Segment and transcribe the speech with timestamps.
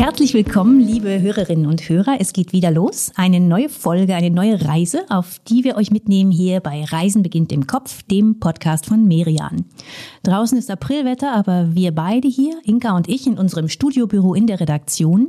[0.00, 2.16] Herzlich willkommen, liebe Hörerinnen und Hörer.
[2.20, 3.12] Es geht wieder los.
[3.16, 7.52] Eine neue Folge, eine neue Reise, auf die wir euch mitnehmen hier bei Reisen beginnt
[7.52, 9.66] im Kopf, dem Podcast von Merian.
[10.22, 14.58] Draußen ist Aprilwetter, aber wir beide hier, Inka und ich, in unserem Studiobüro in der
[14.58, 15.28] Redaktion,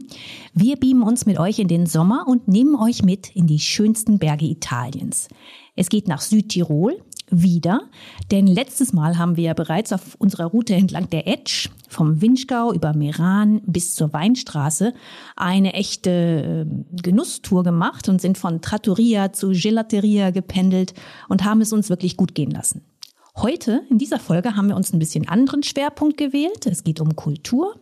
[0.53, 4.19] wir beamen uns mit euch in den Sommer und nehmen euch mit in die schönsten
[4.19, 5.27] Berge Italiens.
[5.75, 6.97] Es geht nach Südtirol,
[7.31, 7.89] wieder,
[8.29, 12.73] denn letztes Mal haben wir ja bereits auf unserer Route entlang der Etsch vom Winschgau
[12.73, 14.93] über Meran bis zur Weinstraße
[15.35, 20.93] eine echte ähm, Genusstour gemacht und sind von Trattoria zu Gelateria gependelt
[21.29, 22.83] und haben es uns wirklich gut gehen lassen.
[23.37, 26.67] Heute in dieser Folge haben wir uns ein bisschen anderen Schwerpunkt gewählt.
[26.67, 27.75] Es geht um Kultur.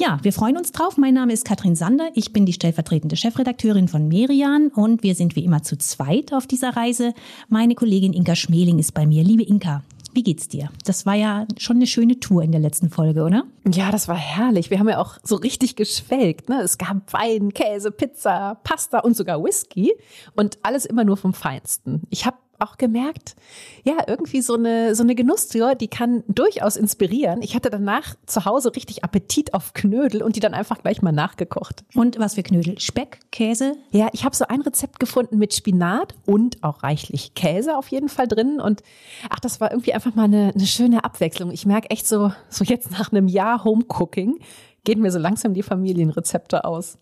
[0.00, 0.96] Ja, wir freuen uns drauf.
[0.96, 2.10] Mein Name ist Katrin Sander.
[2.14, 6.46] Ich bin die stellvertretende Chefredakteurin von Merian und wir sind wie immer zu zweit auf
[6.46, 7.14] dieser Reise.
[7.48, 9.24] Meine Kollegin Inka Schmeling ist bei mir.
[9.24, 10.70] Liebe Inka, wie geht's dir?
[10.84, 13.42] Das war ja schon eine schöne Tour in der letzten Folge, oder?
[13.68, 14.70] Ja, das war herrlich.
[14.70, 16.48] Wir haben ja auch so richtig geschwelgt.
[16.48, 16.60] Ne?
[16.62, 19.92] Es gab Wein, Käse, Pizza, Pasta und sogar Whisky
[20.36, 22.02] und alles immer nur vom Feinsten.
[22.10, 23.36] Ich habe auch gemerkt,
[23.84, 27.42] ja, irgendwie so eine, so eine Genusstour, die kann durchaus inspirieren.
[27.42, 31.12] Ich hatte danach zu Hause richtig Appetit auf Knödel und die dann einfach gleich mal
[31.12, 31.84] nachgekocht.
[31.94, 32.78] Und was für Knödel?
[32.80, 33.76] Speck, Käse?
[33.90, 38.08] Ja, ich habe so ein Rezept gefunden mit Spinat und auch reichlich Käse auf jeden
[38.08, 38.60] Fall drin.
[38.60, 38.82] Und
[39.30, 41.50] ach, das war irgendwie einfach mal eine, eine schöne Abwechslung.
[41.50, 44.40] Ich merke echt so, so jetzt nach einem Jahr Homecooking,
[44.88, 46.96] gehen mir so langsam die Familienrezepte aus.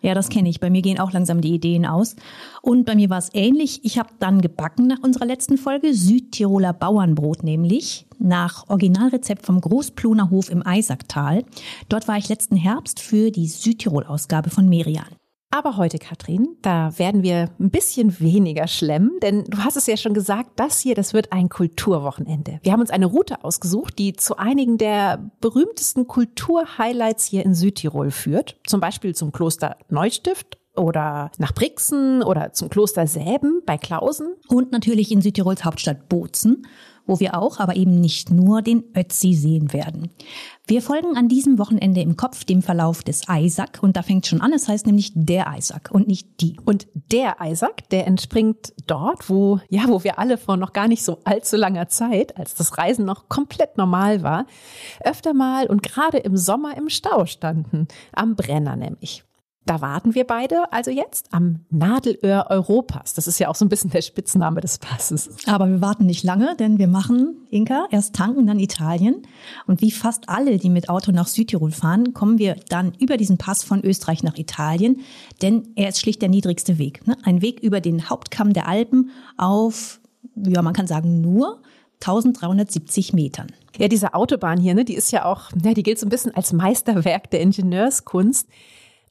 [0.00, 0.58] Ja, das kenne ich.
[0.58, 2.16] Bei mir gehen auch langsam die Ideen aus.
[2.62, 3.84] Und bei mir war es ähnlich.
[3.84, 10.30] Ich habe dann gebacken nach unserer letzten Folge Südtiroler Bauernbrot nämlich nach Originalrezept vom Großpluner
[10.30, 11.44] Hof im Eisacktal.
[11.88, 15.21] Dort war ich letzten Herbst für die Südtirol-Ausgabe von Merian.
[15.54, 19.98] Aber heute, Katrin, da werden wir ein bisschen weniger schlemmen, denn du hast es ja
[19.98, 22.58] schon gesagt, das hier, das wird ein Kulturwochenende.
[22.62, 28.10] Wir haben uns eine Route ausgesucht, die zu einigen der berühmtesten Kulturhighlights hier in Südtirol
[28.10, 28.56] führt.
[28.66, 34.34] Zum Beispiel zum Kloster Neustift oder nach Brixen oder zum Kloster Säben bei Klausen.
[34.48, 36.66] Und natürlich in Südtirols Hauptstadt Bozen
[37.06, 40.10] wo wir auch, aber eben nicht nur, den Ötzi sehen werden.
[40.68, 44.40] Wir folgen an diesem Wochenende im Kopf dem Verlauf des Eisack und da fängt schon
[44.40, 46.56] an, es heißt nämlich der Eisack und nicht die.
[46.64, 51.02] Und der Eisack, der entspringt dort, wo, ja, wo wir alle vor noch gar nicht
[51.02, 54.46] so allzu langer Zeit, als das Reisen noch komplett normal war,
[55.00, 57.88] öfter mal und gerade im Sommer im Stau standen.
[58.12, 59.24] Am Brenner nämlich.
[59.64, 63.14] Da warten wir beide also jetzt am Nadelöhr Europas.
[63.14, 65.30] Das ist ja auch so ein bisschen der Spitzname des Passes.
[65.46, 69.22] Aber wir warten nicht lange, denn wir machen, Inka, erst tanken, dann Italien.
[69.68, 73.38] Und wie fast alle, die mit Auto nach Südtirol fahren, kommen wir dann über diesen
[73.38, 75.00] Pass von Österreich nach Italien.
[75.42, 77.06] Denn er ist schlicht der niedrigste Weg.
[77.06, 77.16] Ne?
[77.22, 80.00] Ein Weg über den Hauptkamm der Alpen auf,
[80.34, 81.62] ja, man kann sagen, nur
[82.00, 83.52] 1370 Metern.
[83.78, 86.34] Ja, diese Autobahn hier, ne, die ist ja auch, ja, die gilt so ein bisschen
[86.34, 88.48] als Meisterwerk der Ingenieurskunst.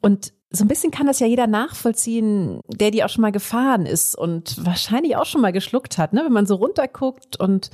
[0.01, 3.85] Und so ein bisschen kann das ja jeder nachvollziehen, der die auch schon mal gefahren
[3.85, 6.23] ist und wahrscheinlich auch schon mal geschluckt hat, ne?
[6.25, 7.69] wenn man so runterguckt und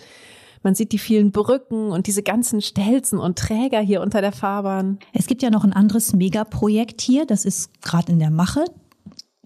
[0.64, 5.00] man sieht die vielen Brücken und diese ganzen Stelzen und Träger hier unter der Fahrbahn.
[5.14, 8.66] Es gibt ja noch ein anderes Megaprojekt hier, das ist gerade in der Mache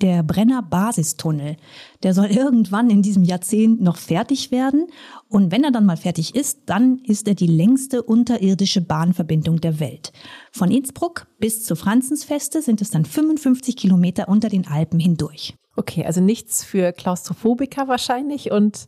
[0.01, 1.57] der Brenner Basistunnel.
[2.03, 4.88] Der soll irgendwann in diesem Jahrzehnt noch fertig werden.
[5.29, 9.79] Und wenn er dann mal fertig ist, dann ist er die längste unterirdische Bahnverbindung der
[9.79, 10.11] Welt.
[10.51, 15.56] Von Innsbruck bis zu Franzensfeste sind es dann 55 Kilometer unter den Alpen hindurch.
[15.78, 18.52] Okay, also nichts für Klaustrophobiker wahrscheinlich.
[18.52, 18.88] Und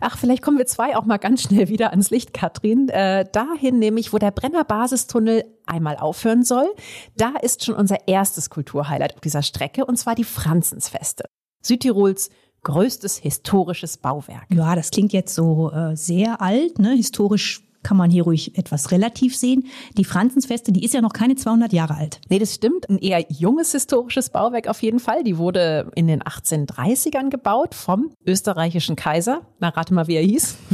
[0.00, 2.88] ach, vielleicht kommen wir zwei auch mal ganz schnell wieder ans Licht, Katrin.
[2.88, 6.68] Äh, dahin nämlich, wo der Brenner Basistunnel einmal aufhören soll.
[7.16, 11.24] Da ist schon unser erstes Kulturhighlight auf dieser Strecke, und zwar die Franzensfeste.
[11.62, 12.30] Südtirols
[12.66, 14.46] größtes historisches Bauwerk.
[14.52, 16.90] Ja, das klingt jetzt so äh, sehr alt, ne?
[16.90, 19.68] historisch kann man hier ruhig etwas relativ sehen.
[19.96, 22.20] Die Franzensfeste, die ist ja noch keine 200 Jahre alt.
[22.28, 22.90] Nee, das stimmt.
[22.90, 25.22] Ein eher junges historisches Bauwerk auf jeden Fall.
[25.22, 29.42] Die wurde in den 1830ern gebaut vom österreichischen Kaiser.
[29.60, 30.56] Na, rate mal, wie er hieß.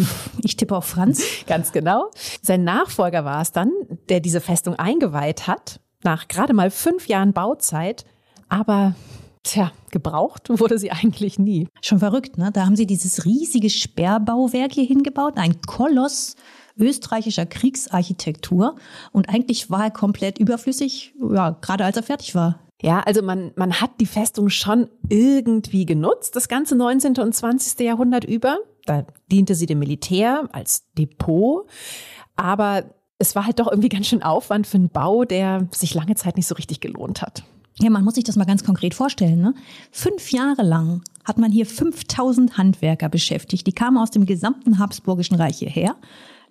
[0.45, 1.23] Ich tippe auf Franz.
[1.47, 2.11] Ganz genau.
[2.41, 3.71] Sein Nachfolger war es dann,
[4.09, 8.05] der diese Festung eingeweiht hat, nach gerade mal fünf Jahren Bauzeit.
[8.49, 8.95] Aber
[9.45, 11.69] Tja, gebraucht wurde sie eigentlich nie.
[11.81, 12.51] Schon verrückt, ne?
[12.53, 16.37] Da haben sie dieses riesige Sperrbauwerk hier hingebaut, ein Koloss
[16.79, 18.77] österreichischer Kriegsarchitektur.
[19.13, 22.61] Und eigentlich war er komplett überflüssig, ja, gerade als er fertig war.
[22.83, 27.17] Ja, also man, man hat die Festung schon irgendwie genutzt, das ganze 19.
[27.19, 27.79] und 20.
[27.81, 28.59] Jahrhundert über.
[28.87, 31.69] Da diente sie dem Militär als Depot.
[32.35, 32.85] Aber
[33.19, 36.37] es war halt doch irgendwie ganz schön Aufwand für einen Bau, der sich lange Zeit
[36.37, 37.45] nicht so richtig gelohnt hat.
[37.79, 39.41] Ja, man muss sich das mal ganz konkret vorstellen.
[39.41, 39.55] Ne?
[39.93, 43.67] Fünf Jahre lang hat man hier 5000 Handwerker beschäftigt.
[43.67, 45.97] Die kamen aus dem gesamten Habsburgischen Reich hierher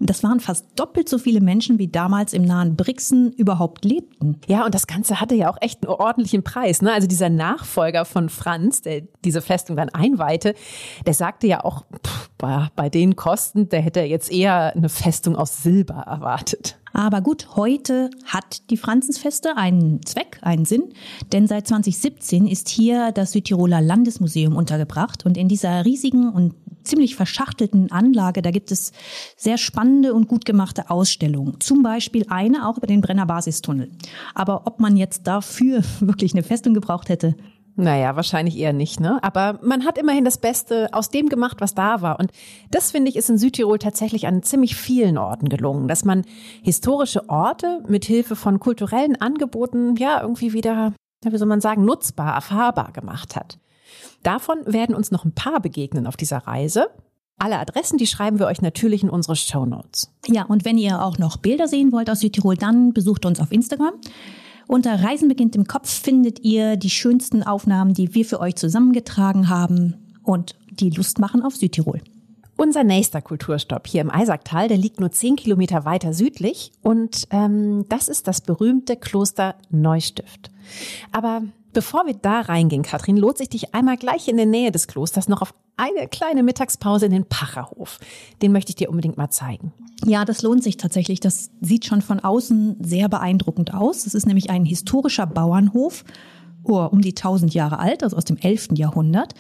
[0.10, 4.40] das waren fast doppelt so viele Menschen, wie damals im nahen Brixen überhaupt lebten.
[4.48, 6.82] Ja, und das Ganze hatte ja auch echt einen ordentlichen Preis.
[6.82, 6.92] Ne?
[6.92, 10.56] Also dieser Nachfolger von Franz, der diese Festung dann einweihte,
[11.06, 15.36] der sagte ja auch, pff, bei, bei den Kosten, der hätte jetzt eher eine Festung
[15.36, 16.78] aus Silber erwartet.
[16.94, 20.90] Aber gut, heute hat die Franzensfeste einen Zweck, einen Sinn,
[21.32, 27.16] denn seit 2017 ist hier das Südtiroler Landesmuseum untergebracht und in dieser riesigen und ziemlich
[27.16, 28.92] verschachtelten Anlage, da gibt es
[29.38, 31.60] sehr spannende und gut gemachte Ausstellungen.
[31.60, 33.92] Zum Beispiel eine auch über den Brenner Basistunnel.
[34.34, 37.36] Aber ob man jetzt dafür wirklich eine Festung gebraucht hätte,
[37.76, 39.20] naja, wahrscheinlich eher nicht, ne?
[39.24, 42.20] Aber man hat immerhin das Beste aus dem gemacht, was da war.
[42.20, 42.32] Und
[42.70, 46.26] das finde ich ist in Südtirol tatsächlich an ziemlich vielen Orten gelungen, dass man
[46.62, 50.94] historische Orte mit Hilfe von kulturellen Angeboten ja irgendwie wieder,
[51.24, 53.58] wie soll man sagen, nutzbar, erfahrbar gemacht hat.
[54.24, 56.88] Davon werden uns noch ein paar begegnen auf dieser Reise.
[57.38, 60.12] Alle Adressen, die schreiben wir euch natürlich in unsere Show Notes.
[60.28, 63.52] Ja, und wenn ihr auch noch Bilder sehen wollt aus Südtirol, dann besucht uns auf
[63.52, 63.94] Instagram.
[64.68, 69.50] Unter Reisen beginnt im Kopf findet ihr die schönsten Aufnahmen, die wir für euch zusammengetragen
[69.50, 72.02] haben und die Lust machen auf Südtirol.
[72.58, 77.86] Unser nächster Kulturstopp hier im Eisacktal, der liegt nur zehn Kilometer weiter südlich und ähm,
[77.90, 80.52] das ist das berühmte Kloster Neustift.
[81.12, 81.42] Aber
[81.74, 85.28] Bevor wir da reingehen, Katrin, lohnt sich dich einmal gleich in der Nähe des Klosters
[85.28, 88.00] noch auf eine kleine Mittagspause in den Pacherhof.
[88.42, 89.74] Den möchte ich dir unbedingt mal zeigen.
[90.06, 91.20] Ja, das lohnt sich tatsächlich.
[91.20, 94.06] Das sieht schon von außen sehr beeindruckend aus.
[94.06, 96.04] Es ist nämlich ein historischer Bauernhof,
[96.64, 98.70] oh, um die 1000 Jahre alt, also aus dem 11.
[98.74, 99.34] Jahrhundert.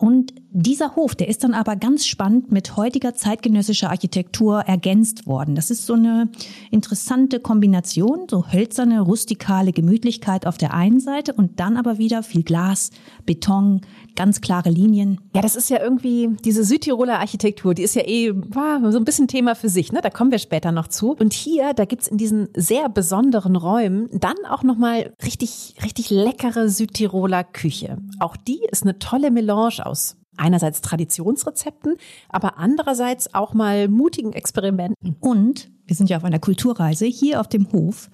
[0.00, 5.56] Und dieser Hof, der ist dann aber ganz spannend mit heutiger zeitgenössischer Architektur ergänzt worden.
[5.56, 6.28] Das ist so eine
[6.70, 12.44] interessante Kombination, so hölzerne, rustikale Gemütlichkeit auf der einen Seite und dann aber wieder viel
[12.44, 12.92] Glas,
[13.26, 13.80] Beton,
[14.18, 15.20] ganz klare Linien.
[15.32, 19.04] Ja, das ist ja irgendwie diese Südtiroler Architektur, die ist ja eh wow, so ein
[19.04, 20.00] bisschen Thema für sich, ne?
[20.02, 21.12] Da kommen wir später noch zu.
[21.12, 26.68] Und hier, da gibt's in diesen sehr besonderen Räumen dann auch nochmal richtig, richtig leckere
[26.68, 27.98] Südtiroler Küche.
[28.18, 31.96] Auch die ist eine tolle Melange aus einerseits Traditionsrezepten,
[32.28, 35.16] aber andererseits auch mal mutigen Experimenten.
[35.20, 38.10] Und wir sind ja auf einer Kulturreise hier auf dem Hof.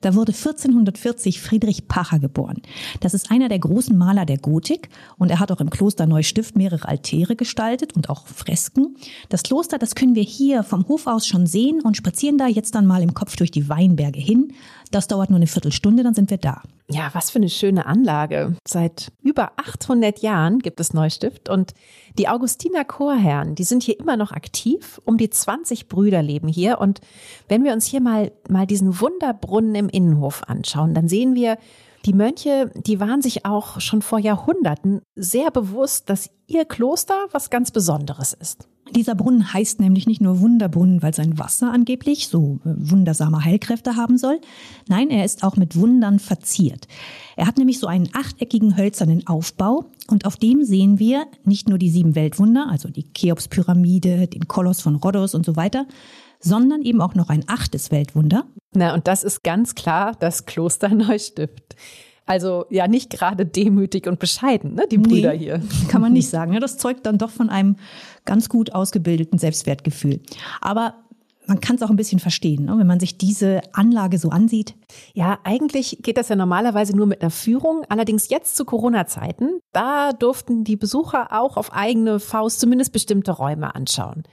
[0.00, 2.62] Da wurde 1440 Friedrich Pacher geboren.
[3.00, 6.56] Das ist einer der großen Maler der Gotik und er hat auch im Kloster Neustift
[6.56, 8.96] mehrere Altäre gestaltet und auch Fresken.
[9.28, 12.74] Das Kloster, das können wir hier vom Hof aus schon sehen und spazieren da jetzt
[12.74, 14.52] dann mal im Kopf durch die Weinberge hin.
[14.90, 16.62] Das dauert nur eine Viertelstunde, dann sind wir da.
[16.90, 18.56] Ja, was für eine schöne Anlage.
[18.66, 21.74] Seit über 800 Jahren gibt es Neustift und
[22.18, 25.00] die Augustiner Chorherren, die sind hier immer noch aktiv.
[25.04, 27.00] Um die 20 Brüder leben hier und
[27.48, 31.58] wenn wir uns hier mal, mal diesen Wunderbrunnen im Innenhof anschauen, dann sehen wir,
[32.04, 37.50] die Mönche, die waren sich auch schon vor Jahrhunderten sehr bewusst, dass ihr Kloster was
[37.50, 38.68] ganz Besonderes ist.
[38.94, 43.96] Dieser Brunnen heißt nämlich nicht nur Wunderbrunnen, weil sein Wasser angeblich so äh, wundersame Heilkräfte
[43.96, 44.40] haben soll.
[44.88, 46.88] Nein, er ist auch mit Wundern verziert.
[47.36, 51.78] Er hat nämlich so einen achteckigen hölzernen Aufbau und auf dem sehen wir nicht nur
[51.78, 55.86] die sieben Weltwunder, also die Cheops-Pyramide, den Koloss von Rhodos und so weiter,
[56.40, 58.44] sondern eben auch noch ein achtes Weltwunder.
[58.74, 61.76] Na, und das ist ganz klar das Kloster Neustift.
[62.26, 65.62] Also ja, nicht gerade demütig und bescheiden, ne, die Brüder nee, hier.
[65.88, 66.52] Kann man nicht sagen.
[66.52, 67.76] Ja, das zeugt dann doch von einem
[68.26, 70.20] ganz gut ausgebildeten Selbstwertgefühl.
[70.60, 70.94] Aber
[71.48, 74.74] man kann es auch ein bisschen verstehen, ne, wenn man sich diese Anlage so ansieht.
[75.14, 77.84] Ja, eigentlich geht das ja normalerweise nur mit einer Führung.
[77.88, 83.74] Allerdings jetzt zu Corona-Zeiten, da durften die Besucher auch auf eigene Faust zumindest bestimmte Räume
[83.74, 84.24] anschauen.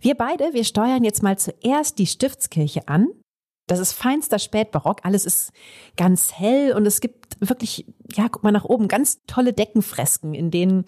[0.00, 3.08] Wir beide, wir steuern jetzt mal zuerst die Stiftskirche an.
[3.66, 5.00] Das ist feinster Spätbarock.
[5.04, 5.52] Alles ist
[5.96, 10.50] ganz hell und es gibt wirklich, ja, guck mal nach oben, ganz tolle Deckenfresken, in
[10.50, 10.84] denen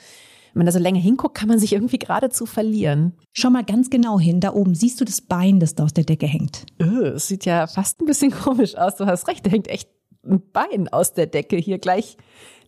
[0.53, 3.15] wenn man da so länger hinguckt, kann man sich irgendwie geradezu verlieren.
[3.33, 4.41] Schau mal ganz genau hin.
[4.41, 6.67] Da oben siehst du das Bein, das da aus der Decke hängt.
[6.79, 8.97] Es sieht ja fast ein bisschen komisch aus.
[8.97, 9.89] Du hast recht, da hängt echt
[10.25, 12.17] ein Bein aus der Decke hier gleich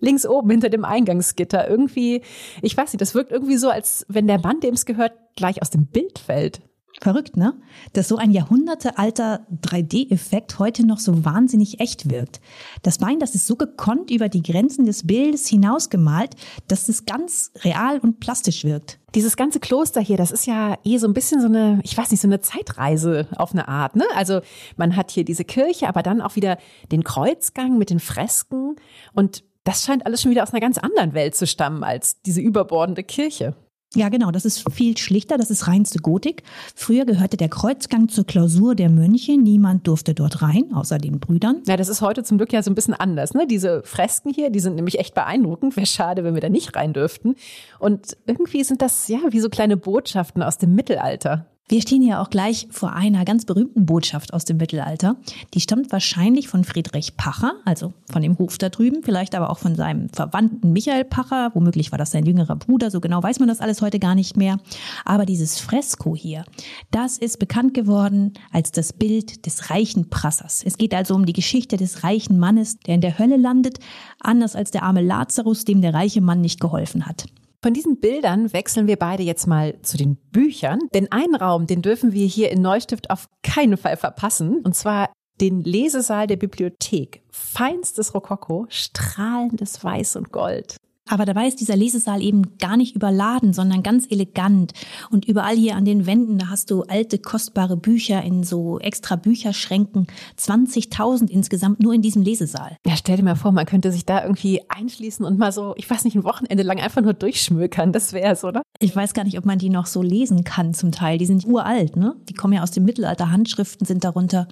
[0.01, 1.69] links oben hinter dem Eingangsgitter.
[1.69, 2.23] Irgendwie,
[2.63, 5.63] ich weiß nicht, das wirkt irgendwie so, als wenn der Mann, dem es gehört, gleich
[5.63, 6.63] aus dem Bild fällt.
[7.01, 7.55] Verrückt, ne?
[7.93, 12.41] Dass so ein jahrhundertealter 3D-Effekt heute noch so wahnsinnig echt wirkt.
[12.83, 16.37] Das Bein, das ist so gekonnt über die Grenzen des Bildes hinausgemalt,
[16.69, 19.01] dass es ganz real und plastisch wirkt.
[19.17, 22.13] Dieses ganze Kloster hier, das ist ja eh so ein bisschen so eine, ich weiß
[22.13, 24.05] nicht, so eine Zeitreise auf eine Art, ne?
[24.15, 24.41] Also
[24.77, 26.59] man hat hier diese Kirche, aber dann auch wieder
[26.93, 28.77] den Kreuzgang mit den Fresken
[29.15, 32.41] und das scheint alles schon wieder aus einer ganz anderen Welt zu stammen als diese
[32.41, 33.57] überbordende Kirche.
[33.95, 34.31] Ja, genau.
[34.31, 35.39] Das ist viel schlichter.
[35.39, 36.43] Das ist reinste Gotik.
[36.75, 39.39] Früher gehörte der Kreuzgang zur Klausur der Mönche.
[39.39, 41.63] Niemand durfte dort rein, außer den Brüdern.
[41.67, 43.35] Ja, das ist heute zum Glück ja so ein bisschen anders.
[43.35, 43.47] Ne?
[43.47, 45.77] Diese Fresken hier, die sind nämlich echt beeindruckend.
[45.77, 47.37] Wäre schade, wenn wir da nicht rein dürften.
[47.79, 51.47] Und irgendwie sind das ja wie so kleine Botschaften aus dem Mittelalter.
[51.67, 55.17] Wir stehen hier auch gleich vor einer ganz berühmten Botschaft aus dem Mittelalter.
[55.55, 59.57] Die stammt wahrscheinlich von Friedrich Pacher, also von dem Hof da drüben, vielleicht aber auch
[59.57, 61.53] von seinem Verwandten Michael Pacher.
[61.55, 64.37] Womöglich war das sein jüngerer Bruder, so genau weiß man das alles heute gar nicht
[64.37, 64.59] mehr.
[65.07, 66.45] Aber dieses Fresko hier,
[66.91, 70.63] das ist bekannt geworden als das Bild des reichen Prassers.
[70.67, 73.79] Es geht also um die Geschichte des reichen Mannes, der in der Hölle landet,
[74.21, 77.25] anders als der arme Lazarus, dem der reiche Mann nicht geholfen hat.
[77.65, 81.81] Von diesen Bildern wechseln wir beide jetzt mal zu den Büchern, denn einen Raum, den
[81.81, 87.23] dürfen wir hier in Neustift auf keinen Fall verpassen, und zwar den Lesesaal der Bibliothek.
[87.31, 90.77] Feinstes Rokoko, strahlendes Weiß und Gold.
[91.09, 94.73] Aber dabei ist dieser Lesesaal eben gar nicht überladen, sondern ganz elegant.
[95.11, 99.17] Und überall hier an den Wänden, da hast du alte, kostbare Bücher in so extra
[99.17, 100.07] Bücherschränken.
[100.39, 102.79] 20.000 insgesamt nur in diesem Lesesaal.
[102.87, 105.89] Ja, stell dir mal vor, man könnte sich da irgendwie einschließen und mal so, ich
[105.89, 107.93] weiß nicht, ein Wochenende lang einfach nur durchschmökern.
[107.93, 108.63] Das wär's, oder?
[108.81, 111.19] Ich weiß gar nicht, ob man die noch so lesen kann zum Teil.
[111.19, 112.17] Die sind uralt, ne?
[112.31, 113.31] Die kommen ja aus dem Mittelalter.
[113.31, 114.49] Handschriften sind darunter.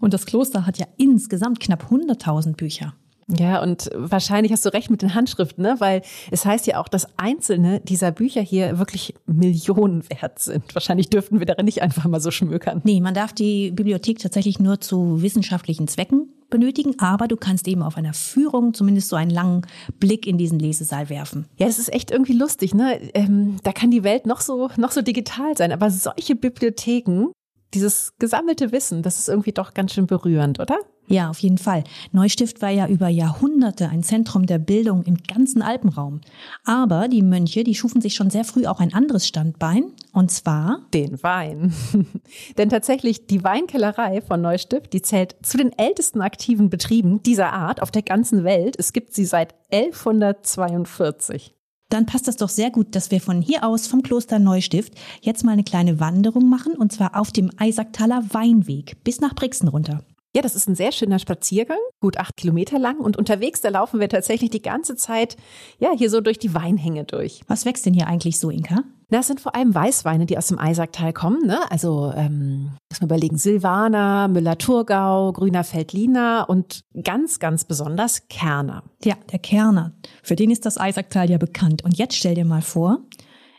[0.00, 2.94] Und das Kloster hat ja insgesamt knapp 100.000 Bücher.
[3.38, 5.76] Ja, und wahrscheinlich hast du recht mit den Handschriften, ne?
[5.78, 10.74] weil es heißt ja auch, dass einzelne dieser Bücher hier wirklich Millionen wert sind.
[10.74, 12.80] Wahrscheinlich dürften wir darin nicht einfach mal so schmökern.
[12.84, 17.82] Nee, man darf die Bibliothek tatsächlich nur zu wissenschaftlichen Zwecken benötigen, aber du kannst eben
[17.82, 19.62] auf einer Führung zumindest so einen langen
[19.98, 21.46] Blick in diesen Lesesaal werfen.
[21.56, 23.00] Ja, das ist echt irgendwie lustig, ne?
[23.14, 27.28] Ähm, da kann die Welt noch so, noch so digital sein, aber solche Bibliotheken,
[27.72, 30.76] dieses gesammelte Wissen, das ist irgendwie doch ganz schön berührend, oder?
[31.10, 31.82] Ja, auf jeden Fall.
[32.12, 36.20] Neustift war ja über Jahrhunderte ein Zentrum der Bildung im ganzen Alpenraum.
[36.64, 40.86] Aber die Mönche, die schufen sich schon sehr früh auch ein anderes Standbein, und zwar
[40.94, 41.74] den Wein.
[42.58, 47.82] Denn tatsächlich die Weinkellerei von Neustift, die zählt zu den ältesten aktiven Betrieben dieser Art
[47.82, 48.76] auf der ganzen Welt.
[48.78, 51.56] Es gibt sie seit 1142
[51.92, 55.42] dann passt das doch sehr gut, dass wir von hier aus vom Kloster Neustift jetzt
[55.42, 60.04] mal eine kleine Wanderung machen und zwar auf dem Eisacktaler Weinweg bis nach Brixen runter.
[60.34, 62.98] Ja, das ist ein sehr schöner Spaziergang, gut acht Kilometer lang.
[62.98, 65.36] Und unterwegs, da laufen wir tatsächlich die ganze Zeit,
[65.78, 67.40] ja, hier so durch die Weinhänge durch.
[67.48, 68.84] Was wächst denn hier eigentlich so, Inka?
[69.08, 71.44] Das sind vor allem Weißweine, die aus dem Eisacktal kommen.
[71.44, 71.58] Ne?
[71.72, 78.84] Also, ähm, muss man überlegen, Silvaner, Müller-Thurgau, Grüner Feldliner und ganz, ganz besonders Kerner.
[79.02, 79.94] Ja, der Kerner.
[80.22, 81.82] Für den ist das Eisacktal ja bekannt.
[81.82, 83.00] Und jetzt stell dir mal vor,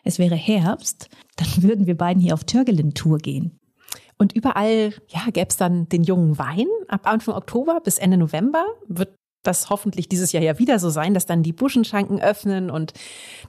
[0.06, 3.60] es wäre Herbst, dann würden wir beiden hier auf Törgelen-Tour gehen.
[4.22, 6.68] Und überall ja, gäbe es dann den jungen Wein.
[6.88, 11.14] Ab Anfang Oktober bis Ende November wird das hoffentlich dieses Jahr ja wieder so sein,
[11.14, 12.94] dass dann die Buschenschanken öffnen und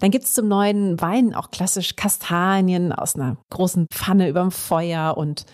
[0.01, 5.45] dann gibt's zum neuen Wein auch klassisch Kastanien aus einer großen Pfanne überm Feuer und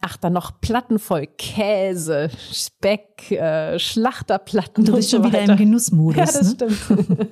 [0.00, 4.84] ach, dann noch Platten voll Käse, Speck, äh, Schlachterplatten.
[4.84, 6.16] Du bist schon so wieder im Genussmodus.
[6.16, 6.70] Ja, das ne?
[6.70, 7.28] stimmt.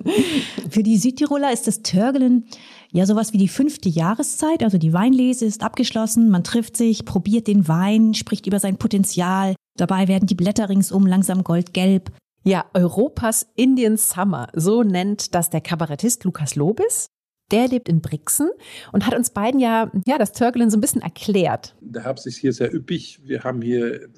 [0.71, 2.49] Für die Südtiroler ist das Törgelen
[2.93, 4.63] ja sowas wie die fünfte Jahreszeit.
[4.63, 9.55] Also die Weinlese ist abgeschlossen, man trifft sich, probiert den Wein, spricht über sein Potenzial.
[9.77, 12.11] Dabei werden die Blätter ringsum langsam goldgelb.
[12.47, 17.09] Ja, Europas Indian Summer, so nennt das der Kabarettist Lukas Lobis.
[17.51, 18.51] Der lebt in Brixen
[18.93, 21.75] und hat uns beiden ja, ja das Törgelen so ein bisschen erklärt.
[21.81, 23.21] Der Herbst ist hier sehr üppig.
[23.25, 24.09] Wir haben hier äh,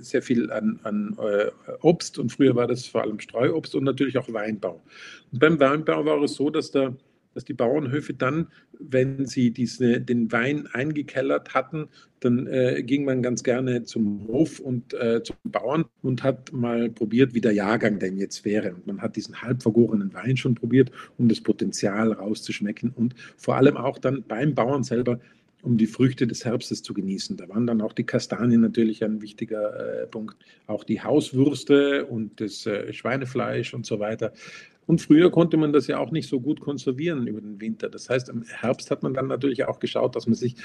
[0.00, 1.50] sehr viel an, an äh,
[1.80, 4.82] Obst und früher war das vor allem Streuobst und natürlich auch Weinbau.
[5.32, 6.96] Und beim Weinbau war es so, dass der
[7.38, 8.48] dass die Bauernhöfe dann,
[8.80, 11.86] wenn sie diese, den Wein eingekellert hatten,
[12.18, 16.90] dann äh, ging man ganz gerne zum Hof und äh, zum Bauern und hat mal
[16.90, 18.74] probiert, wie der Jahrgang denn jetzt wäre.
[18.74, 23.54] Und man hat diesen halb vergorenen Wein schon probiert, um das Potenzial rauszuschmecken und vor
[23.54, 25.20] allem auch dann beim Bauern selber
[25.62, 27.36] um die Früchte des Herbstes zu genießen.
[27.36, 32.40] Da waren dann auch die Kastanien natürlich ein wichtiger äh, Punkt, auch die Hauswürste und
[32.40, 34.32] das äh, Schweinefleisch und so weiter.
[34.88, 37.90] Und früher konnte man das ja auch nicht so gut konservieren über den Winter.
[37.90, 40.56] Das heißt, im Herbst hat man dann natürlich auch geschaut, dass man sich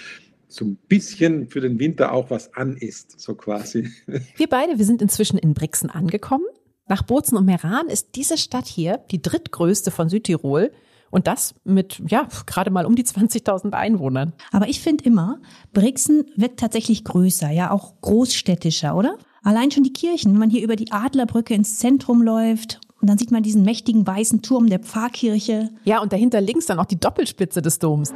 [0.48, 3.92] so ein bisschen für den Winter auch was anisst, so quasi.
[4.38, 6.46] Wir beide, wir sind inzwischen in Brixen angekommen.
[6.88, 10.72] Nach Bozen und Meran ist diese Stadt hier die drittgrößte von Südtirol.
[11.12, 14.32] Und das mit, ja, gerade mal um die 20.000 Einwohnern.
[14.52, 15.42] Aber ich finde immer,
[15.74, 19.18] Brixen wird tatsächlich größer, ja, auch großstädtischer, oder?
[19.44, 23.18] Allein schon die Kirchen, wenn man hier über die Adlerbrücke ins Zentrum läuft und dann
[23.18, 25.68] sieht man diesen mächtigen weißen Turm der Pfarrkirche.
[25.84, 28.14] Ja, und dahinter links dann auch die Doppelspitze des Doms.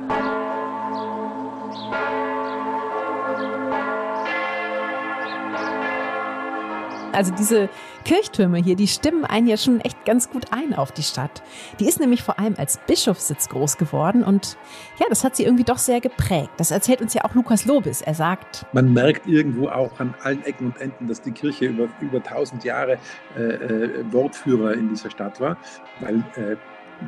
[7.11, 7.69] Also diese
[8.07, 11.43] Kirchtürme hier, die stimmen einen ja schon echt ganz gut ein auf die Stadt.
[11.81, 14.57] Die ist nämlich vor allem als Bischofssitz groß geworden und
[14.97, 16.51] ja, das hat sie irgendwie doch sehr geprägt.
[16.55, 18.01] Das erzählt uns ja auch Lukas Lobis.
[18.01, 21.89] Er sagt, man merkt irgendwo auch an allen Ecken und Enden, dass die Kirche über
[21.99, 22.97] über tausend Jahre
[23.35, 25.57] äh, äh, Wortführer in dieser Stadt war,
[25.99, 26.55] weil äh,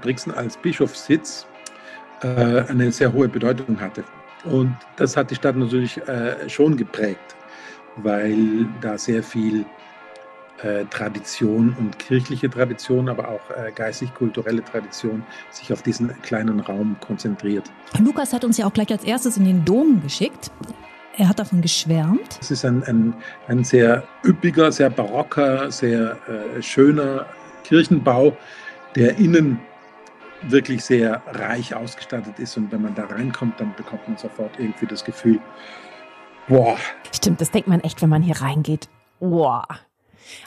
[0.02, 1.48] Brixen als Bischofssitz
[2.24, 2.28] äh,
[2.68, 4.04] eine sehr hohe Bedeutung hatte.
[4.44, 7.38] Und das hat die Stadt natürlich äh, schon geprägt,
[7.96, 9.66] weil da sehr viel
[10.64, 16.98] äh, Tradition und kirchliche Tradition, aber auch äh, geistig-kulturelle Tradition sich auf diesen kleinen Raum
[17.00, 17.72] konzentriert.
[18.00, 20.52] Lukas hat uns ja auch gleich als erstes in den Dom geschickt.
[21.18, 22.40] Er hat davon geschwärmt.
[22.40, 23.14] Es ist ein, ein,
[23.48, 27.26] ein sehr üppiger, sehr barocker, sehr äh, schöner
[27.64, 28.38] Kirchenbau,
[28.96, 29.60] der innen
[30.44, 32.58] wirklich sehr reich ausgestattet ist.
[32.58, 35.40] Und wenn man da reinkommt, dann bekommt man sofort irgendwie das Gefühl,
[36.48, 36.78] boah.
[37.14, 38.88] Stimmt, das denkt man echt, wenn man hier reingeht.
[39.20, 39.68] Boah,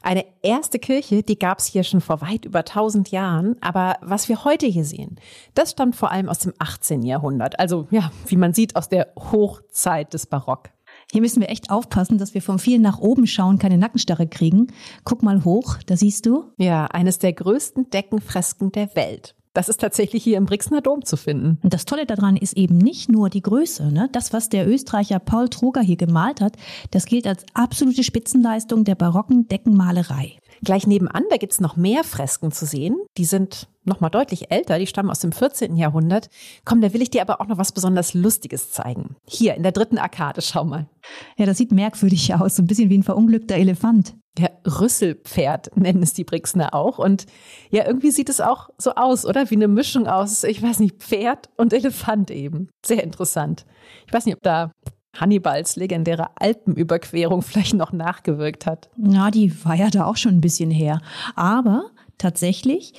[0.02, 4.28] eine erste Kirche, die gab es hier schon vor weit über 1000 Jahren, aber was
[4.28, 5.16] wir heute hier sehen,
[5.54, 7.02] das stammt vor allem aus dem 18.
[7.02, 7.58] Jahrhundert.
[7.58, 10.70] Also ja, wie man sieht, aus der Hochzeit des Barock.
[11.10, 14.68] Hier müssen wir echt aufpassen, dass wir vom vielen nach oben schauen keine Nackenstarre kriegen.
[15.04, 16.52] Guck mal hoch, da siehst du.
[16.56, 19.34] Ja, eines der größten Deckenfresken der Welt.
[19.54, 21.58] Das ist tatsächlich hier im Brixner Dom zu finden.
[21.62, 23.92] Und das Tolle daran ist eben nicht nur die Größe.
[23.92, 24.08] Ne?
[24.12, 26.56] Das, was der Österreicher Paul Troger hier gemalt hat,
[26.90, 30.38] das gilt als absolute Spitzenleistung der barocken Deckenmalerei.
[30.64, 32.96] Gleich nebenan, da gibt's noch mehr Fresken zu sehen.
[33.18, 35.76] Die sind nochmal deutlich älter, die stammen aus dem 14.
[35.76, 36.28] Jahrhundert.
[36.64, 39.16] Komm, da will ich dir aber auch noch was besonders Lustiges zeigen.
[39.26, 40.88] Hier in der dritten Arkade, schau mal.
[41.36, 44.14] Ja, das sieht merkwürdig aus, so ein bisschen wie ein verunglückter Elefant.
[44.38, 46.98] Ja, Rüsselpferd nennen es die Brixner auch.
[46.98, 47.26] Und
[47.70, 49.50] ja, irgendwie sieht es auch so aus, oder?
[49.50, 52.68] Wie eine Mischung aus, ich weiß nicht, Pferd und Elefant eben.
[52.86, 53.66] Sehr interessant.
[54.06, 54.70] Ich weiß nicht, ob da
[55.14, 58.90] Hannibals legendäre Alpenüberquerung vielleicht noch nachgewirkt hat.
[58.96, 61.00] Na, die war ja da auch schon ein bisschen her.
[61.34, 62.94] Aber tatsächlich,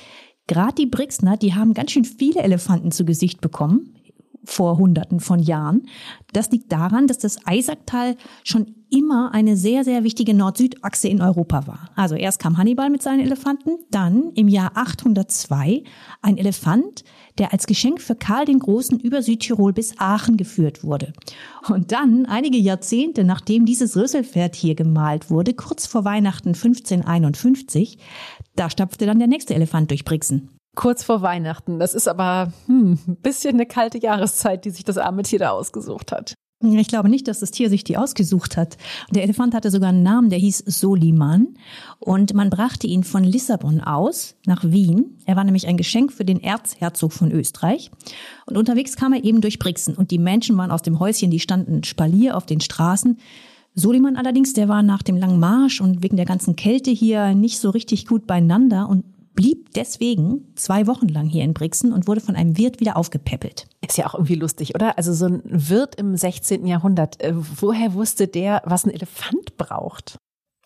[0.46, 3.94] gerade die Brixner, die haben ganz schön viele Elefanten zu Gesicht bekommen
[4.44, 5.82] vor Hunderten von Jahren.
[6.32, 11.66] Das liegt daran, dass das Eisacktal schon immer eine sehr, sehr wichtige Nord-Süd-Achse in Europa
[11.66, 11.90] war.
[11.96, 15.82] Also erst kam Hannibal mit seinen Elefanten, dann im Jahr 802
[16.22, 17.04] ein Elefant,
[17.38, 21.12] der als Geschenk für Karl den Großen über Südtirol bis Aachen geführt wurde.
[21.68, 27.98] Und dann, einige Jahrzehnte nachdem dieses Rüsselpferd hier gemalt wurde, kurz vor Weihnachten 1551,
[28.54, 30.53] da stapfte dann der nächste Elefant durch Brixen.
[30.74, 31.78] Kurz vor Weihnachten.
[31.78, 35.50] Das ist aber hm, ein bisschen eine kalte Jahreszeit, die sich das arme Tier da
[35.50, 36.34] ausgesucht hat.
[36.72, 38.78] Ich glaube nicht, dass das Tier sich die ausgesucht hat.
[39.10, 41.48] Der Elefant hatte sogar einen Namen, der hieß Soliman.
[41.98, 45.18] Und man brachte ihn von Lissabon aus nach Wien.
[45.26, 47.90] Er war nämlich ein Geschenk für den Erzherzog von Österreich.
[48.46, 49.94] Und unterwegs kam er eben durch Brixen.
[49.94, 53.18] Und die Menschen waren aus dem Häuschen, die standen Spalier auf den Straßen.
[53.74, 57.58] Soliman allerdings, der war nach dem langen Marsch und wegen der ganzen Kälte hier nicht
[57.58, 62.20] so richtig gut beieinander und blieb deswegen zwei Wochen lang hier in Brixen und wurde
[62.20, 63.66] von einem Wirt wieder aufgepäppelt.
[63.86, 64.96] Ist ja auch irgendwie lustig, oder?
[64.96, 66.66] Also so ein Wirt im 16.
[66.66, 70.16] Jahrhundert, äh, woher wusste der, was ein Elefant braucht?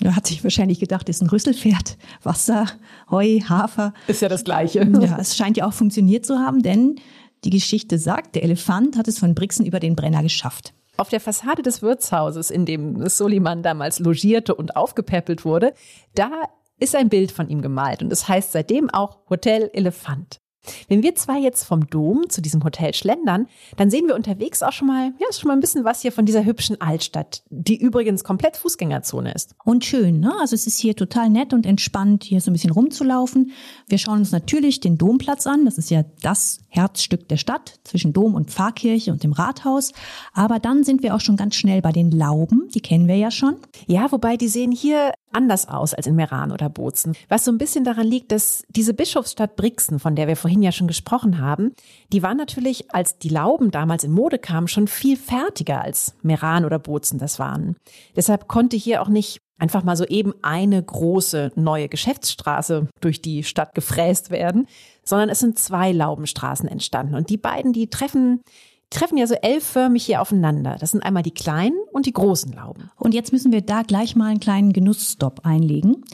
[0.00, 2.66] Er hat sich wahrscheinlich gedacht, ist ein Rüsselpferd, Wasser,
[3.10, 3.94] Heu, Hafer.
[4.06, 4.88] Ist ja das Gleiche.
[5.00, 6.96] Ja, es scheint ja auch funktioniert zu haben, denn
[7.44, 10.72] die Geschichte sagt, der Elefant hat es von Brixen über den Brenner geschafft.
[10.96, 15.72] Auf der Fassade des Wirtshauses, in dem Soliman damals logierte und aufgepäppelt wurde,
[16.14, 16.30] da
[16.78, 20.40] ist ein Bild von ihm gemalt und es heißt seitdem auch Hotel Elefant.
[20.88, 24.72] Wenn wir zwei jetzt vom Dom zu diesem Hotel schlendern, dann sehen wir unterwegs auch
[24.72, 27.80] schon mal, ja, ist schon mal ein bisschen was hier von dieser hübschen Altstadt, die
[27.80, 29.54] übrigens komplett Fußgängerzone ist.
[29.64, 30.34] Und schön, ne?
[30.40, 33.52] Also es ist hier total nett und entspannt, hier so ein bisschen rumzulaufen.
[33.86, 35.64] Wir schauen uns natürlich den Domplatz an.
[35.64, 39.92] Das ist ja das Herzstück der Stadt zwischen Dom und Pfarrkirche und dem Rathaus.
[40.32, 42.68] Aber dann sind wir auch schon ganz schnell bei den Lauben.
[42.74, 43.56] Die kennen wir ja schon.
[43.86, 47.14] Ja, wobei die sehen hier anders aus als in Meran oder Bozen.
[47.28, 50.72] Was so ein bisschen daran liegt, dass diese Bischofsstadt Brixen, von der wir vorhin ja
[50.72, 51.72] schon gesprochen haben,
[52.12, 56.64] die war natürlich, als die Lauben damals in Mode kamen, schon viel fertiger als Meran
[56.64, 57.76] oder Bozen das waren.
[58.16, 63.42] Deshalb konnte hier auch nicht einfach mal so eben eine große neue Geschäftsstraße durch die
[63.42, 64.66] Stadt gefräst werden,
[65.04, 67.14] sondern es sind zwei Laubenstraßen entstanden.
[67.14, 68.42] Und die beiden, die treffen
[68.90, 70.76] treffen ja so L-förmig hier aufeinander.
[70.78, 72.90] Das sind einmal die kleinen und die großen Lauben.
[72.96, 76.04] Und jetzt müssen wir da gleich mal einen kleinen Genussstopp einlegen.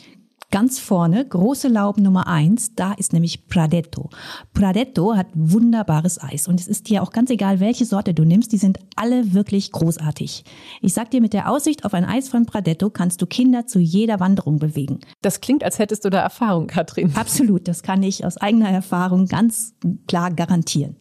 [0.54, 4.10] Ganz vorne, große Laube Nummer eins, da ist nämlich Pradetto.
[4.52, 8.52] Pradetto hat wunderbares Eis und es ist dir auch ganz egal, welche Sorte du nimmst,
[8.52, 10.44] die sind alle wirklich großartig.
[10.80, 13.80] Ich sag dir, mit der Aussicht auf ein Eis von Pradetto kannst du Kinder zu
[13.80, 15.00] jeder Wanderung bewegen.
[15.22, 17.16] Das klingt, als hättest du da Erfahrung, Katrin.
[17.16, 19.74] Absolut, das kann ich aus eigener Erfahrung ganz
[20.06, 20.94] klar garantieren.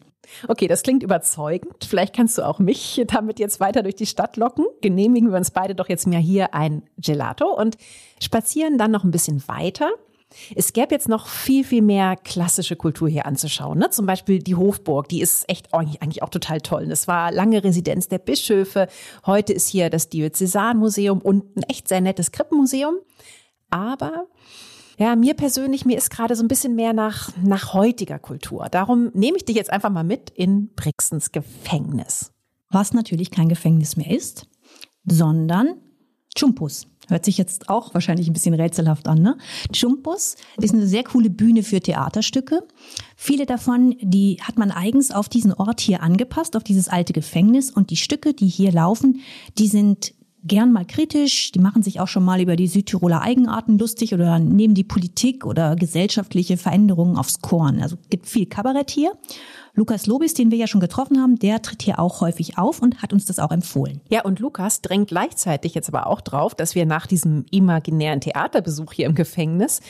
[0.48, 1.84] Okay, das klingt überzeugend.
[1.86, 4.66] Vielleicht kannst du auch mich damit jetzt weiter durch die Stadt locken.
[4.80, 7.76] Genehmigen wir uns beide doch jetzt mal hier ein Gelato und
[8.22, 9.90] spazieren dann noch ein bisschen weiter.
[10.54, 13.78] Es gäbe jetzt noch viel, viel mehr klassische Kultur hier anzuschauen.
[13.78, 13.90] Ne?
[13.90, 16.88] Zum Beispiel die Hofburg, die ist echt eigentlich auch total toll.
[16.88, 18.88] Das war lange Residenz der Bischöfe.
[19.26, 22.96] Heute ist hier das Diözesanmuseum und ein echt sehr nettes Krippenmuseum.
[23.70, 24.26] Aber
[24.98, 28.68] ja, mir persönlich, mir ist gerade so ein bisschen mehr nach, nach heutiger Kultur.
[28.70, 32.32] Darum nehme ich dich jetzt einfach mal mit in Brixens Gefängnis.
[32.70, 34.46] Was natürlich kein Gefängnis mehr ist,
[35.04, 35.76] sondern
[36.34, 36.86] Chumpus.
[37.08, 39.36] Hört sich jetzt auch wahrscheinlich ein bisschen rätselhaft an, ne?
[39.72, 42.66] Chumpus ist eine sehr coole Bühne für Theaterstücke.
[43.14, 47.70] Viele davon, die hat man eigens auf diesen Ort hier angepasst, auf dieses alte Gefängnis.
[47.70, 49.20] Und die Stücke, die hier laufen,
[49.58, 53.78] die sind gern mal kritisch, die machen sich auch schon mal über die Südtiroler Eigenarten
[53.78, 57.80] lustig oder nehmen die Politik oder gesellschaftliche Veränderungen aufs Korn.
[57.80, 59.12] Also gibt viel Kabarett hier.
[59.74, 63.02] Lukas Lobis, den wir ja schon getroffen haben, der tritt hier auch häufig auf und
[63.02, 64.00] hat uns das auch empfohlen.
[64.08, 68.92] Ja, und Lukas drängt gleichzeitig jetzt aber auch drauf, dass wir nach diesem imaginären Theaterbesuch
[68.92, 69.80] hier im Gefängnis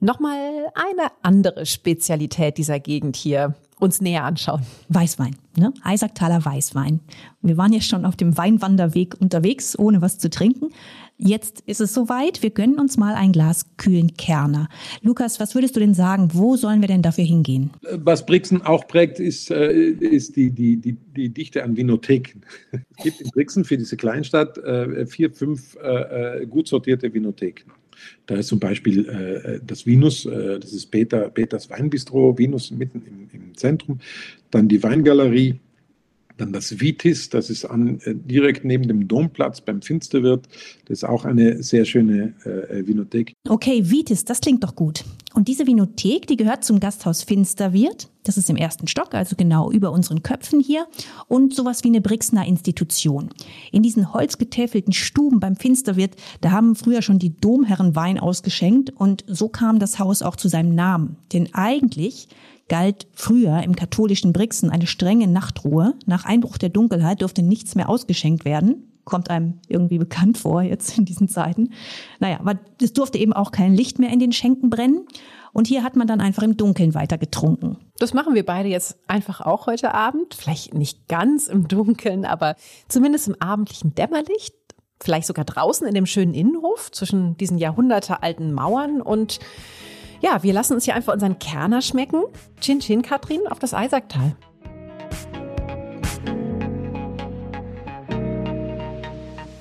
[0.00, 4.62] nochmal eine andere Spezialität dieser Gegend hier uns näher anschauen.
[4.88, 5.72] Weißwein, ne?
[5.82, 7.00] Eisacktaler Weißwein.
[7.42, 10.70] Wir waren ja schon auf dem Weinwanderweg unterwegs, ohne was zu trinken.
[11.18, 12.42] Jetzt ist es soweit.
[12.42, 14.68] Wir gönnen uns mal ein Glas kühlen Kerner.
[15.00, 16.30] Lukas, was würdest du denn sagen?
[16.32, 17.70] Wo sollen wir denn dafür hingehen?
[17.90, 22.40] Was Brixen auch prägt, ist, äh, ist die, die, die, die Dichte an Vinotheken.
[22.98, 27.72] Es gibt in Brixen für diese Kleinstadt äh, vier, fünf äh, gut sortierte Vinotheken.
[28.26, 33.02] Da ist zum Beispiel äh, das Venus, äh, das ist Peter, Peters Weinbistro, Venus mitten
[33.06, 34.00] im, im Zentrum.
[34.50, 35.60] Dann die Weingalerie,
[36.36, 40.48] dann das Vitis, das ist an, äh, direkt neben dem Domplatz beim Finsterwirt.
[40.86, 43.32] Das ist auch eine sehr schöne äh, Vinothek.
[43.48, 45.04] Okay, Vitis, das klingt doch gut.
[45.34, 48.08] Und diese Vinothek, die gehört zum Gasthaus Finsterwirt.
[48.24, 50.86] Das ist im ersten Stock, also genau über unseren Köpfen hier.
[51.28, 53.30] Und sowas wie eine Brixner Institution.
[53.70, 58.90] In diesen holzgetäfelten Stuben beim Finsterwirt, da haben früher schon die Domherren Wein ausgeschenkt.
[58.96, 61.16] Und so kam das Haus auch zu seinem Namen.
[61.32, 62.28] Denn eigentlich
[62.68, 65.94] galt früher im katholischen Brixen eine strenge Nachtruhe.
[66.06, 68.92] Nach Einbruch der Dunkelheit durfte nichts mehr ausgeschenkt werden.
[69.04, 71.70] Kommt einem irgendwie bekannt vor jetzt in diesen Zeiten.
[72.18, 75.06] Naja, aber es durfte eben auch kein Licht mehr in den Schenken brennen.
[75.52, 77.78] Und hier hat man dann einfach im Dunkeln weiter getrunken.
[77.98, 80.34] Das machen wir beide jetzt einfach auch heute Abend.
[80.34, 82.56] Vielleicht nicht ganz im Dunkeln, aber
[82.88, 84.54] zumindest im abendlichen Dämmerlicht.
[85.00, 89.38] Vielleicht sogar draußen in dem schönen Innenhof zwischen diesen jahrhundertealten Mauern und
[90.20, 92.24] ja, wir lassen uns hier einfach unseren Kerner schmecken.
[92.60, 94.36] Chin Chin, Katrin, auf das Eisacktal.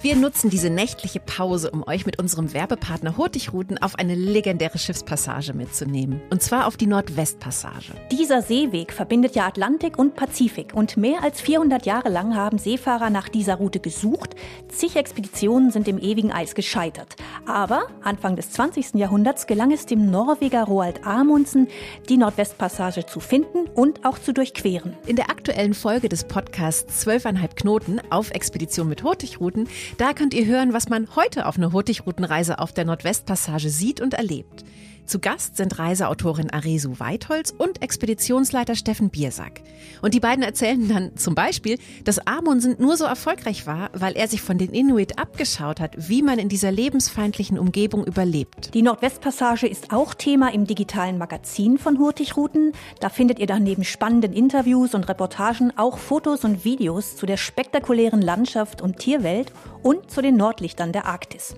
[0.06, 5.56] Wir nutzen diese nächtliche Pause, um euch mit unserem Werbepartner Hurtigruten auf eine legendäre Schiffspassage
[5.56, 6.22] mitzunehmen.
[6.30, 7.94] Und zwar auf die Nordwestpassage.
[8.12, 10.76] Dieser Seeweg verbindet ja Atlantik und Pazifik.
[10.76, 14.36] Und mehr als 400 Jahre lang haben Seefahrer nach dieser Route gesucht.
[14.68, 17.16] Zig Expeditionen sind im ewigen Eis gescheitert.
[17.48, 18.94] Aber Anfang des 20.
[18.94, 21.68] Jahrhunderts gelang es dem Norweger Roald Amundsen,
[22.10, 24.96] die Nordwestpassage zu finden und auch zu durchqueren.
[25.08, 30.46] In der aktuellen Folge des Podcasts 12,5 Knoten auf Expedition mit Hurtigruten da könnt ihr
[30.46, 34.64] hören, was man heute auf einer Hurtigroutenreise auf der Nordwestpassage sieht und erlebt.
[35.06, 39.62] Zu Gast sind Reiseautorin Aresu Weitholz und Expeditionsleiter Steffen Biersack.
[40.02, 44.28] Und die beiden erzählen dann zum Beispiel, dass Amundsen nur so erfolgreich war, weil er
[44.28, 48.74] sich von den Inuit abgeschaut hat, wie man in dieser lebensfeindlichen Umgebung überlebt.
[48.74, 52.72] Die Nordwestpassage ist auch Thema im digitalen Magazin von Hurtigruten.
[53.00, 57.38] Da findet ihr dann neben spannenden Interviews und Reportagen auch Fotos und Videos zu der
[57.38, 59.52] spektakulären Landschaft und Tierwelt
[59.84, 61.56] und zu den Nordlichtern der Arktis.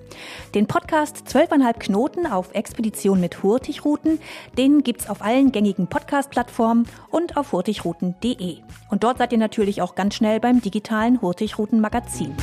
[0.53, 4.19] Den Podcast 12,5 Knoten auf Expedition mit Hurtigruten,
[4.57, 8.57] den gibt's auf allen gängigen Podcast-Plattformen und auf hurtigruten.de.
[8.89, 12.35] Und dort seid ihr natürlich auch ganz schnell beim digitalen Hurtigruten Magazin.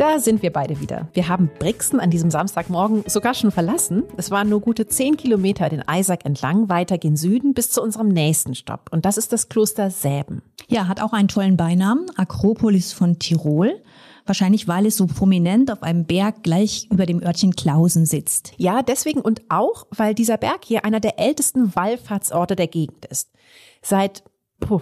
[0.00, 1.08] Da sind wir beide wieder.
[1.12, 4.04] Wir haben Brixen an diesem Samstagmorgen sogar schon verlassen.
[4.16, 8.08] Es waren nur gute zehn Kilometer den Eisack entlang, weiter gen Süden bis zu unserem
[8.08, 8.88] nächsten Stopp.
[8.92, 10.40] Und das ist das Kloster Säben.
[10.68, 13.82] Ja, hat auch einen tollen Beinamen, Akropolis von Tirol.
[14.26, 18.52] Wahrscheinlich, weil es so prominent auf einem Berg gleich über dem Örtchen Klausen sitzt.
[18.56, 23.30] Ja, deswegen und auch, weil dieser Berg hier einer der ältesten Wallfahrtsorte der Gegend ist.
[23.82, 24.22] Seit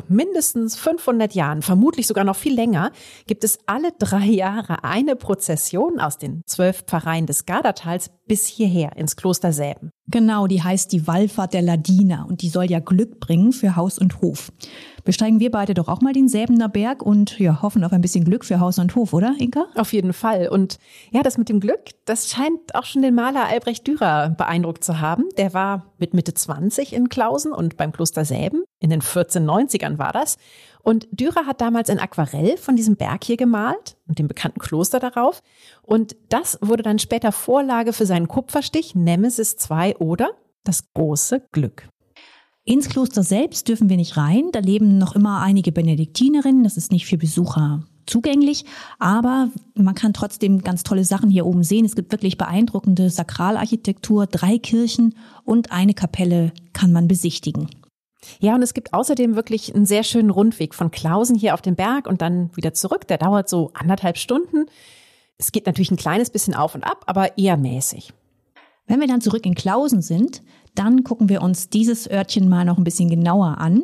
[0.08, 2.92] mindestens 500 Jahren, vermutlich sogar noch viel länger,
[3.26, 8.96] gibt es alle drei Jahre eine Prozession aus den zwölf Pfarreien des Gardatals bis hierher
[8.96, 9.90] ins Kloster Säben.
[10.10, 13.98] Genau, die heißt die Wallfahrt der Ladiner und die soll ja Glück bringen für Haus
[13.98, 14.50] und Hof.
[15.04, 18.24] Besteigen wir beide doch auch mal den Säbener Berg und ja, hoffen auf ein bisschen
[18.24, 19.66] Glück für Haus und Hof, oder, Inka?
[19.74, 20.48] Auf jeden Fall.
[20.48, 20.78] Und
[21.10, 25.00] ja, das mit dem Glück, das scheint auch schon den Maler Albrecht Dürer beeindruckt zu
[25.00, 25.24] haben.
[25.36, 28.64] Der war mit Mitte 20 in Klausen und beim Kloster Säben.
[28.80, 30.36] In den 1490ern war das.
[30.82, 35.00] Und Dürer hat damals ein Aquarell von diesem Berg hier gemalt und dem bekannten Kloster
[35.00, 35.42] darauf.
[35.82, 40.30] Und das wurde dann später Vorlage für seinen Kupferstich Nemesis 2 oder
[40.64, 41.88] das große Glück.
[42.64, 44.50] Ins Kloster selbst dürfen wir nicht rein.
[44.52, 46.64] Da leben noch immer einige Benediktinerinnen.
[46.64, 48.64] Das ist nicht für Besucher zugänglich,
[48.98, 51.84] aber man kann trotzdem ganz tolle Sachen hier oben sehen.
[51.84, 55.14] Es gibt wirklich beeindruckende Sakralarchitektur, drei Kirchen
[55.44, 57.68] und eine Kapelle kann man besichtigen.
[58.40, 61.76] Ja, und es gibt außerdem wirklich einen sehr schönen Rundweg von Klausen hier auf den
[61.76, 63.06] Berg und dann wieder zurück.
[63.08, 64.66] Der dauert so anderthalb Stunden.
[65.38, 68.12] Es geht natürlich ein kleines bisschen auf und ab, aber eher mäßig.
[68.86, 70.42] Wenn wir dann zurück in Klausen sind,
[70.74, 73.82] dann gucken wir uns dieses Örtchen mal noch ein bisschen genauer an.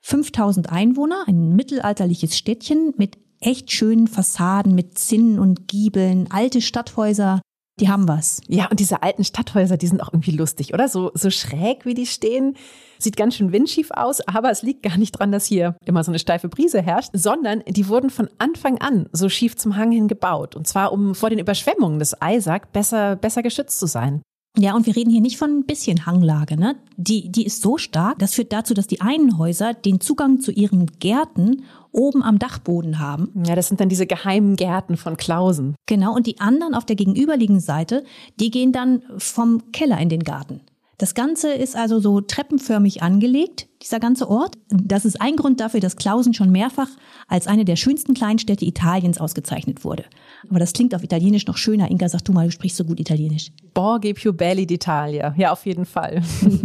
[0.00, 7.40] 5000 Einwohner, ein mittelalterliches Städtchen mit echt schönen Fassaden, mit Zinnen und Giebeln, alte Stadthäuser,
[7.80, 8.40] die haben was.
[8.48, 10.88] Ja, und diese alten Stadthäuser, die sind auch irgendwie lustig, oder?
[10.88, 12.56] So, so schräg, wie die stehen.
[12.98, 16.10] Sieht ganz schön windschief aus, aber es liegt gar nicht dran, dass hier immer so
[16.10, 20.06] eine steife Brise herrscht, sondern die wurden von Anfang an so schief zum Hang hin
[20.06, 20.54] gebaut.
[20.54, 24.22] Und zwar, um vor den Überschwemmungen des Eisack besser, besser geschützt zu sein.
[24.58, 26.76] Ja, und wir reden hier nicht von ein bisschen Hanglage, ne?
[26.98, 30.52] Die, die ist so stark, das führt dazu, dass die einen Häuser den Zugang zu
[30.52, 33.30] ihren Gärten oben am Dachboden haben.
[33.46, 35.74] Ja, das sind dann diese geheimen Gärten von Klausen.
[35.86, 38.04] Genau, und die anderen auf der gegenüberliegenden Seite,
[38.40, 40.60] die gehen dann vom Keller in den Garten.
[41.02, 44.54] Das Ganze ist also so treppenförmig angelegt, dieser ganze Ort.
[44.68, 46.86] Das ist ein Grund dafür, dass Klausen schon mehrfach
[47.26, 50.04] als eine der schönsten Kleinstädte Italiens ausgezeichnet wurde.
[50.48, 51.90] Aber das klingt auf Italienisch noch schöner.
[51.90, 53.50] Inga, sag du mal, du sprichst so gut Italienisch.
[53.74, 55.34] Borghi più belli d'Italia.
[55.36, 56.22] Ja, auf jeden Fall.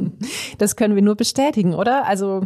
[0.59, 2.05] das können wir nur bestätigen, oder?
[2.05, 2.41] Also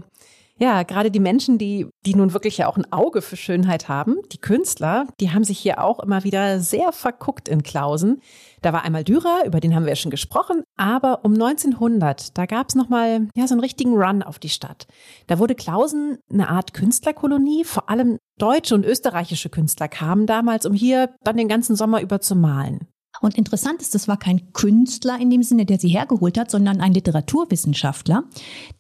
[0.62, 4.18] ja, gerade die Menschen, die, die nun wirklich ja auch ein Auge für Schönheit haben,
[4.32, 8.22] die Künstler, die haben sich hier auch immer wieder sehr verguckt in Klausen.
[8.62, 12.46] Da war einmal Dürer, über den haben wir ja schon gesprochen, aber um 1900, da
[12.46, 14.86] gab es nochmal ja, so einen richtigen Run auf die Stadt.
[15.26, 20.74] Da wurde Klausen eine Art Künstlerkolonie, vor allem deutsche und österreichische Künstler kamen damals, um
[20.74, 22.88] hier dann den ganzen Sommer über zu malen.
[23.22, 26.82] Und interessant ist, das war kein Künstler in dem Sinne, der sie hergeholt hat, sondern
[26.82, 28.24] ein Literaturwissenschaftler.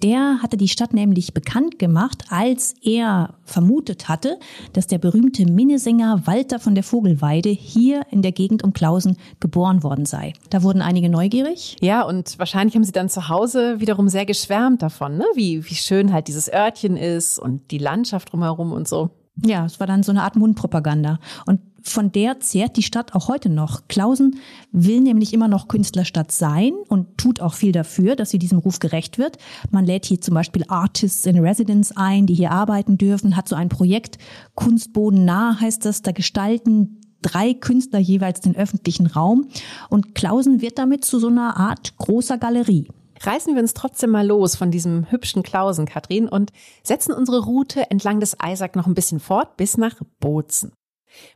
[0.03, 4.39] Der hatte die Stadt nämlich bekannt gemacht, als er vermutet hatte,
[4.73, 9.83] dass der berühmte Minnesänger Walter von der Vogelweide hier in der Gegend um Klausen geboren
[9.83, 10.33] worden sei.
[10.49, 11.77] Da wurden einige neugierig.
[11.81, 15.25] Ja, und wahrscheinlich haben sie dann zu Hause wiederum sehr geschwärmt davon, ne?
[15.35, 19.11] wie, wie schön halt dieses Örtchen ist und die Landschaft drumherum und so.
[19.43, 21.19] Ja, es war dann so eine Art Mundpropaganda.
[21.45, 23.87] Und von der zehrt die Stadt auch heute noch.
[23.87, 24.39] Klausen
[24.71, 28.79] will nämlich immer noch Künstlerstadt sein und tut auch viel dafür, dass sie diesem Ruf
[28.79, 29.37] gerecht wird.
[29.69, 33.55] Man lädt hier zum Beispiel Artists in Residence ein, die hier arbeiten dürfen, hat so
[33.55, 34.17] ein Projekt,
[34.55, 39.49] Kunstboden nah heißt das, da gestalten drei Künstler jeweils den öffentlichen Raum
[39.89, 42.87] und Klausen wird damit zu so einer Art großer Galerie.
[43.23, 47.91] Reißen wir uns trotzdem mal los von diesem hübschen Klausen, Katrin, und setzen unsere Route
[47.91, 50.71] entlang des Eisack noch ein bisschen fort bis nach Bozen.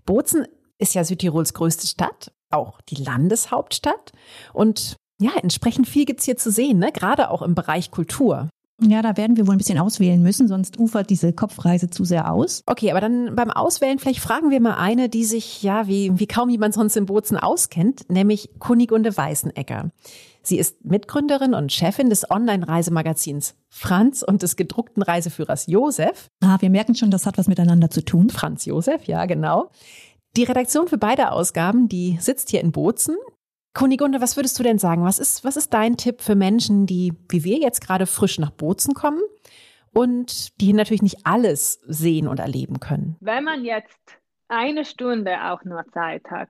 [0.05, 4.11] Bozen ist ja Südtirols größte Stadt, auch die Landeshauptstadt.
[4.53, 6.91] Und ja, entsprechend viel gibt's hier zu sehen, ne?
[6.91, 8.49] gerade auch im Bereich Kultur.
[8.81, 12.31] Ja, da werden wir wohl ein bisschen auswählen müssen, sonst ufert diese Kopfreise zu sehr
[12.31, 12.61] aus.
[12.65, 16.27] Okay, aber dann beim Auswählen vielleicht fragen wir mal eine, die sich ja wie, wie
[16.27, 19.91] kaum jemand sonst in Bozen auskennt, nämlich Kunigunde Weißenegger.
[20.43, 26.29] Sie ist Mitgründerin und Chefin des Online-Reisemagazins Franz und des gedruckten Reiseführers Josef.
[26.41, 28.29] Ah, wir merken schon, das hat was miteinander zu tun.
[28.29, 29.71] Franz Josef, ja, genau.
[30.37, 33.15] Die Redaktion für beide Ausgaben, die sitzt hier in Bozen.
[33.75, 35.03] Kunigunde, was würdest du denn sagen?
[35.03, 38.51] Was ist, was ist dein Tipp für Menschen, die, wie wir jetzt gerade frisch nach
[38.51, 39.21] Bozen kommen
[39.93, 43.17] und die natürlich nicht alles sehen und erleben können?
[43.19, 46.49] Wenn man jetzt eine Stunde auch nur Zeit hat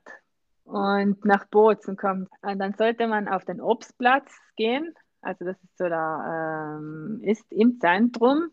[0.66, 4.94] und nach Bozen kommt, dann sollte man auf den Obstplatz gehen.
[5.22, 8.52] Also das ist so da, ähm, ist im Zentrum,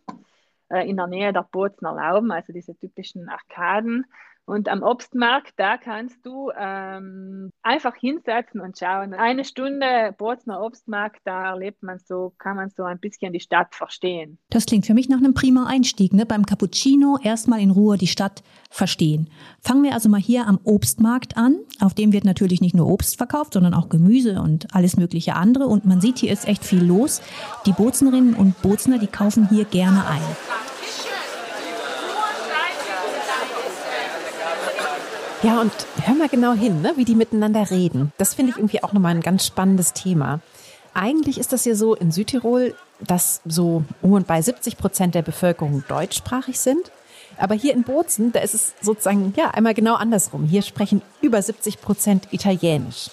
[0.70, 4.06] äh, in der Nähe der Bozner Lauben, also diese typischen Arkaden.
[4.44, 9.14] Und am Obstmarkt, da kannst du ähm, einfach hinsetzen und schauen.
[9.14, 13.74] Eine Stunde Bozner Obstmarkt, da erlebt man so, kann man so ein bisschen die Stadt
[13.74, 14.38] verstehen.
[14.50, 16.12] Das klingt für mich nach einem prima Einstieg.
[16.12, 16.26] Ne?
[16.26, 19.30] Beim Cappuccino erstmal in Ruhe die Stadt verstehen.
[19.60, 21.60] Fangen wir also mal hier am Obstmarkt an.
[21.80, 25.66] Auf dem wird natürlich nicht nur Obst verkauft, sondern auch Gemüse und alles mögliche andere.
[25.66, 27.22] Und man sieht, hier ist echt viel los.
[27.64, 30.61] Die Bozenerinnen und Bozner, die kaufen hier gerne ein.
[35.42, 35.72] Ja, und
[36.04, 38.12] hör mal genau hin, ne, wie die miteinander reden.
[38.16, 40.38] Das finde ich irgendwie auch nochmal ein ganz spannendes Thema.
[40.94, 45.22] Eigentlich ist das ja so in Südtirol, dass so um und bei 70 Prozent der
[45.22, 46.92] Bevölkerung deutschsprachig sind.
[47.38, 50.44] Aber hier in Bozen, da ist es sozusagen ja einmal genau andersrum.
[50.44, 53.10] Hier sprechen über 70 Prozent Italienisch.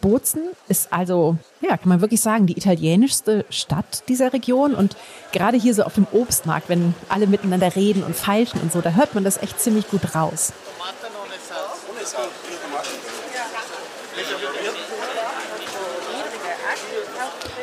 [0.00, 4.74] Bozen ist also, ja, kann man wirklich sagen, die italienischste Stadt dieser Region.
[4.74, 4.96] Und
[5.32, 8.90] gerade hier so auf dem Obstmarkt, wenn alle miteinander reden und feilschen und so, da
[8.90, 10.52] hört man das echt ziemlich gut raus.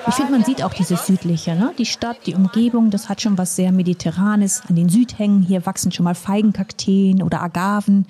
[0.08, 1.74] Ich finde, man sieht auch dieses Südliche, ne?
[1.78, 4.64] Die Stadt, die Umgebung, das hat schon was sehr Mediterranes.
[4.68, 8.08] An den Südhängen hier wachsen schon mal Feigenkakteen oder Agaven.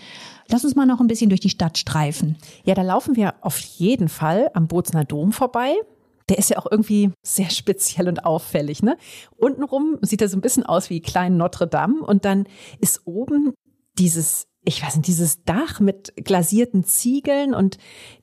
[0.47, 2.37] Lass uns mal noch ein bisschen durch die Stadt streifen.
[2.63, 5.75] Ja, da laufen wir auf jeden Fall am Bozner Dom vorbei.
[6.29, 8.83] Der ist ja auch irgendwie sehr speziell und auffällig.
[8.83, 8.97] Ne?
[9.37, 12.47] Untenrum sieht er so ein bisschen aus wie klein Notre Dame und dann
[12.79, 13.53] ist oben
[13.97, 17.77] dieses ich weiß nicht, dieses Dach mit glasierten Ziegeln und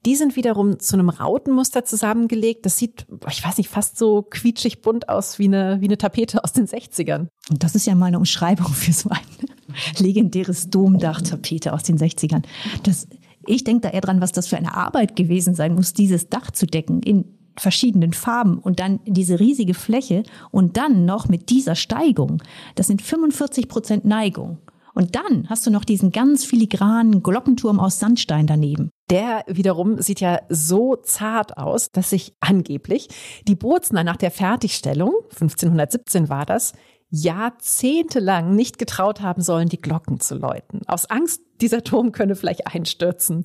[0.07, 2.64] die sind wiederum zu einem Rautenmuster zusammengelegt.
[2.64, 6.44] Das sieht, ich weiß nicht, fast so quietschig bunt aus wie eine, wie eine Tapete
[6.44, 7.27] aus den 60ern.
[7.51, 9.18] Und das ist ja mal eine Umschreibung für so ein
[9.98, 12.44] legendäres Domdach-Tapete aus den 60ern.
[12.85, 13.09] Das,
[13.44, 16.53] ich denke da eher dran, was das für eine Arbeit gewesen sein muss, dieses Dach
[16.53, 17.24] zu decken in
[17.57, 20.22] verschiedenen Farben und dann diese riesige Fläche
[20.53, 22.40] und dann noch mit dieser Steigung.
[22.77, 24.59] Das sind 45 Prozent Neigung.
[24.98, 28.90] Und dann hast du noch diesen ganz filigranen Glockenturm aus Sandstein daneben.
[29.11, 33.06] Der wiederum sieht ja so zart aus, dass sich angeblich
[33.46, 36.72] die Bozner nach der Fertigstellung, 1517 war das,
[37.11, 40.80] jahrzehntelang nicht getraut haben sollen, die Glocken zu läuten.
[40.88, 43.44] Aus Angst, dieser Turm könne vielleicht einstürzen.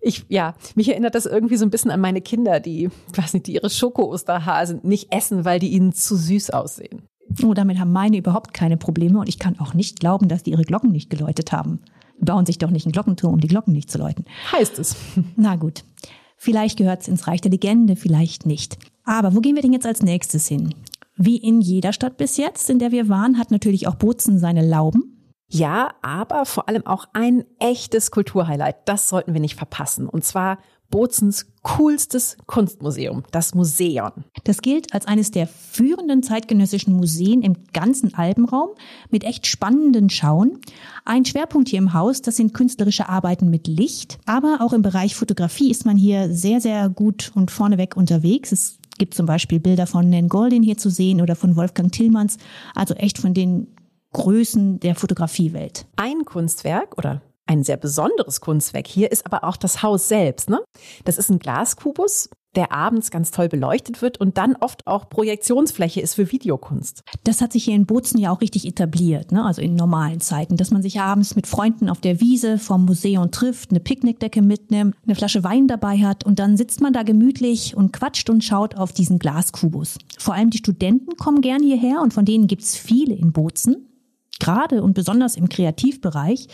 [0.00, 3.48] Ich, ja, mich erinnert das irgendwie so ein bisschen an meine Kinder, die, weiß nicht,
[3.48, 7.02] die ihre Schoko-Osterhasen nicht essen, weil die ihnen zu süß aussehen.
[7.42, 10.50] Oh, damit haben meine überhaupt keine Probleme und ich kann auch nicht glauben, dass die
[10.50, 11.80] ihre Glocken nicht geläutet haben.
[12.18, 14.24] Die bauen sich doch nicht einen Glockenturm, um die Glocken nicht zu läuten.
[14.52, 14.96] Heißt es.
[15.36, 15.84] Na gut.
[16.36, 18.78] Vielleicht gehört es ins Reich der Legende, vielleicht nicht.
[19.04, 20.74] Aber wo gehen wir denn jetzt als nächstes hin?
[21.16, 24.66] Wie in jeder Stadt bis jetzt, in der wir waren, hat natürlich auch Bozen seine
[24.66, 25.34] Lauben.
[25.48, 28.76] Ja, aber vor allem auch ein echtes Kulturhighlight.
[28.86, 30.08] Das sollten wir nicht verpassen.
[30.08, 30.58] Und zwar
[30.90, 34.24] Bozens coolstes Kunstmuseum, das Museon.
[34.44, 38.70] Das gilt als eines der führenden zeitgenössischen Museen im ganzen Alpenraum
[39.10, 40.58] mit echt spannenden Schauen.
[41.04, 45.14] Ein Schwerpunkt hier im Haus, das sind künstlerische Arbeiten mit Licht, aber auch im Bereich
[45.14, 48.52] Fotografie ist man hier sehr, sehr gut und vorneweg unterwegs.
[48.52, 52.38] Es gibt zum Beispiel Bilder von Nan Goldin hier zu sehen oder von Wolfgang Tillmanns,
[52.74, 53.68] also echt von den
[54.12, 55.86] Größen der Fotografiewelt.
[55.96, 60.48] Ein Kunstwerk oder ein sehr besonderes Kunstwerk hier ist aber auch das Haus selbst.
[60.48, 60.60] Ne?
[61.04, 66.00] Das ist ein Glaskubus, der abends ganz toll beleuchtet wird und dann oft auch Projektionsfläche
[66.00, 67.02] ist für Videokunst.
[67.24, 69.44] Das hat sich hier in Bozen ja auch richtig etabliert, ne?
[69.44, 73.32] also in normalen Zeiten, dass man sich abends mit Freunden auf der Wiese vom Museum
[73.32, 77.76] trifft, eine Picknickdecke mitnimmt, eine Flasche Wein dabei hat und dann sitzt man da gemütlich
[77.76, 79.98] und quatscht und schaut auf diesen Glaskubus.
[80.18, 83.88] Vor allem die Studenten kommen gern hierher und von denen gibt's viele in Bozen
[84.40, 86.48] gerade und besonders im Kreativbereich.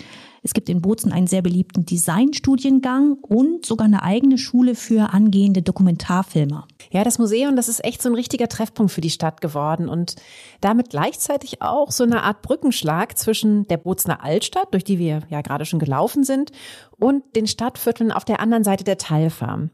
[0.46, 5.60] Es gibt in Bozen einen sehr beliebten Designstudiengang und sogar eine eigene Schule für angehende
[5.60, 6.68] Dokumentarfilmer.
[6.92, 10.14] Ja, das Museum, das ist echt so ein richtiger Treffpunkt für die Stadt geworden und
[10.60, 15.40] damit gleichzeitig auch so eine Art Brückenschlag zwischen der Bozener Altstadt, durch die wir ja
[15.40, 16.52] gerade schon gelaufen sind,
[16.98, 19.70] und den Stadtvierteln auf der anderen Seite der Teilfarm.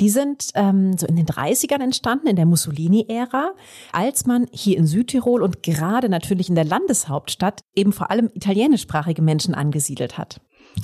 [0.00, 3.52] Die sind ähm, so in den 30ern entstanden, in der Mussolini-Ära,
[3.92, 9.22] als man hier in Südtirol und gerade natürlich in der Landeshauptstadt eben vor allem italienischsprachige
[9.22, 10.40] Menschen angesiedelt hat.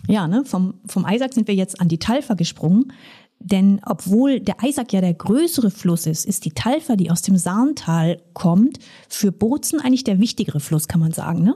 [0.06, 2.92] Ja, ne, vom, vom Eisack sind wir jetzt an die Talfer gesprungen.
[3.42, 7.38] Denn obwohl der Eisack ja der größere Fluss ist, ist die Talfer, die aus dem
[7.38, 11.54] Saarntal kommt, für Bozen eigentlich der wichtigere Fluss, kann man sagen, ne?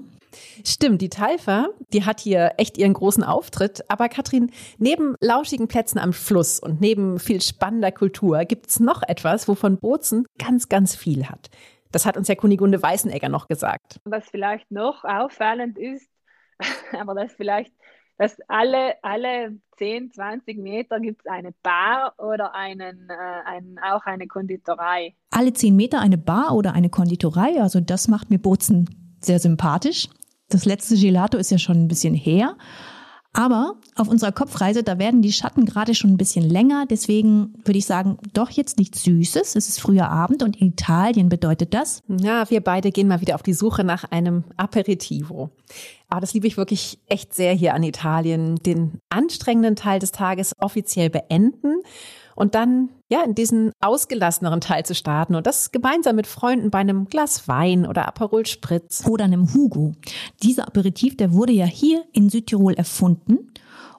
[0.67, 3.85] Stimmt, die Talfer, die hat hier echt ihren großen Auftritt.
[3.91, 9.49] Aber Katrin, neben lauschigen Plätzen am Fluss und neben viel spannender Kultur gibt's noch etwas,
[9.49, 11.51] wovon Bozen ganz, ganz viel hat.
[11.93, 14.01] Das hat uns ja Kunigunde Weißenegger noch gesagt.
[14.05, 16.09] Was vielleicht noch auffallend ist,
[16.93, 17.73] aber das vielleicht
[18.17, 24.05] dass alle, alle 10, 20 Meter gibt es eine Bar oder einen, äh, einen, auch
[24.07, 25.15] eine Konditorei.
[25.31, 30.09] Alle 10 Meter eine Bar oder eine Konditorei, also das macht mir Bozen sehr sympathisch.
[30.55, 32.57] Das letzte Gelato ist ja schon ein bisschen her.
[33.33, 36.87] Aber auf unserer Kopfreise, da werden die Schatten gerade schon ein bisschen länger.
[36.89, 39.57] Deswegen würde ich sagen, doch jetzt nichts Süßes.
[39.57, 42.05] Es ist früher Abend und in Italien bedeutet das.
[42.07, 45.51] Ja, wir beide gehen mal wieder auf die Suche nach einem Aperitivo.
[46.09, 48.55] Aber das liebe ich wirklich echt sehr hier an Italien.
[48.55, 51.81] Den anstrengenden Teil des Tages offiziell beenden
[52.37, 56.79] und dann ja in diesen ausgelasseneren Teil zu starten und das gemeinsam mit Freunden bei
[56.79, 59.93] einem Glas Wein oder Aperol Spritz oder einem Hugo.
[60.43, 63.51] Dieser Aperitif, der wurde ja hier in Südtirol erfunden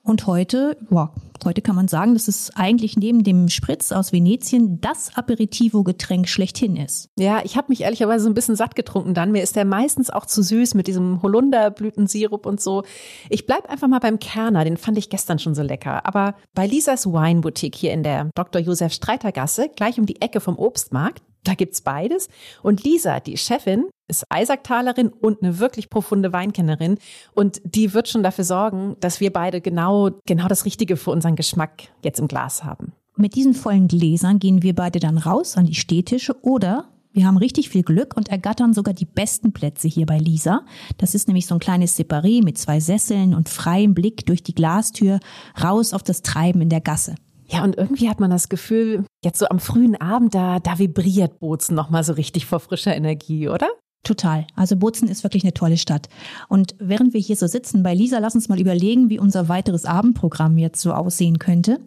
[0.06, 1.12] Und heute, boah,
[1.44, 6.76] heute kann man sagen, dass es eigentlich neben dem Spritz aus Venetien das Aperitivo-Getränk schlechthin
[6.76, 7.10] ist.
[7.18, 9.32] Ja, ich habe mich ehrlicherweise ein bisschen satt getrunken dann.
[9.32, 12.84] Mir ist der meistens auch zu süß mit diesem Holunderblütensirup und so.
[13.32, 16.06] Ich bleib einfach mal beim Kerner, den fand ich gestern schon so lecker.
[16.06, 18.62] Aber bei Lisas Wine Boutique hier in der Dr.
[18.62, 22.30] Josef Streiter Gasse, gleich um die Ecke vom Obstmarkt, da gibt's beides.
[22.62, 26.98] Und Lisa, die Chefin, ist Eisaktalerin und eine wirklich profunde Weinkennerin.
[27.34, 31.36] Und die wird schon dafür sorgen, dass wir beide genau, genau das Richtige für unseren
[31.36, 32.94] Geschmack jetzt im Glas haben.
[33.18, 37.38] Mit diesen vollen Gläsern gehen wir beide dann raus an die Stehtische oder wir haben
[37.38, 40.66] richtig viel Glück und ergattern sogar die besten Plätze hier bei Lisa.
[40.98, 44.54] Das ist nämlich so ein kleines Separé mit zwei Sesseln und freiem Blick durch die
[44.54, 45.22] Glastür
[45.64, 47.16] raus auf das Treiben in der Gasse.
[47.48, 51.40] Ja, und irgendwie hat man das Gefühl, jetzt so am frühen Abend, da, da vibriert
[51.40, 53.68] Bozen nochmal so richtig vor frischer Energie, oder?
[54.04, 54.46] Total.
[54.56, 56.10] Also Bozen ist wirklich eine tolle Stadt.
[56.48, 59.86] Und während wir hier so sitzen bei Lisa, lass uns mal überlegen, wie unser weiteres
[59.86, 61.80] Abendprogramm jetzt so aussehen könnte.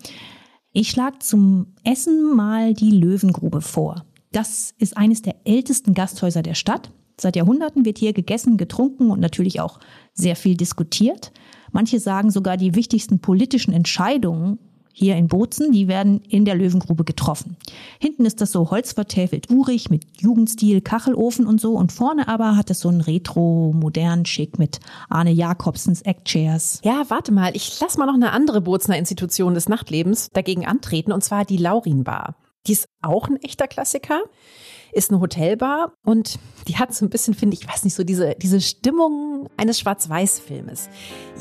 [0.72, 4.04] Ich schlage zum Essen mal die Löwengrube vor.
[4.32, 6.90] Das ist eines der ältesten Gasthäuser der Stadt.
[7.20, 9.80] Seit Jahrhunderten wird hier gegessen, getrunken und natürlich auch
[10.12, 11.32] sehr viel diskutiert.
[11.72, 14.58] Manche sagen sogar, die wichtigsten politischen Entscheidungen
[14.98, 17.56] hier in Bozen, die werden in der Löwengrube getroffen.
[18.00, 22.68] Hinten ist das so holzvertäfelt urig mit Jugendstil, Kachelofen und so und vorne aber hat
[22.68, 26.80] es so einen retro, modern Schick mit Arne Jakobsens Eckchairs.
[26.82, 31.12] Ja, warte mal, ich lass mal noch eine andere Bozener Institution des Nachtlebens dagegen antreten
[31.12, 32.34] und zwar die Laurinbar.
[32.66, 34.20] Die ist auch ein echter Klassiker
[34.92, 38.34] ist eine Hotelbar und die hat so ein bisschen, finde ich, weiß nicht, so diese,
[38.34, 40.88] diese Stimmung eines Schwarz-Weiß-Filmes.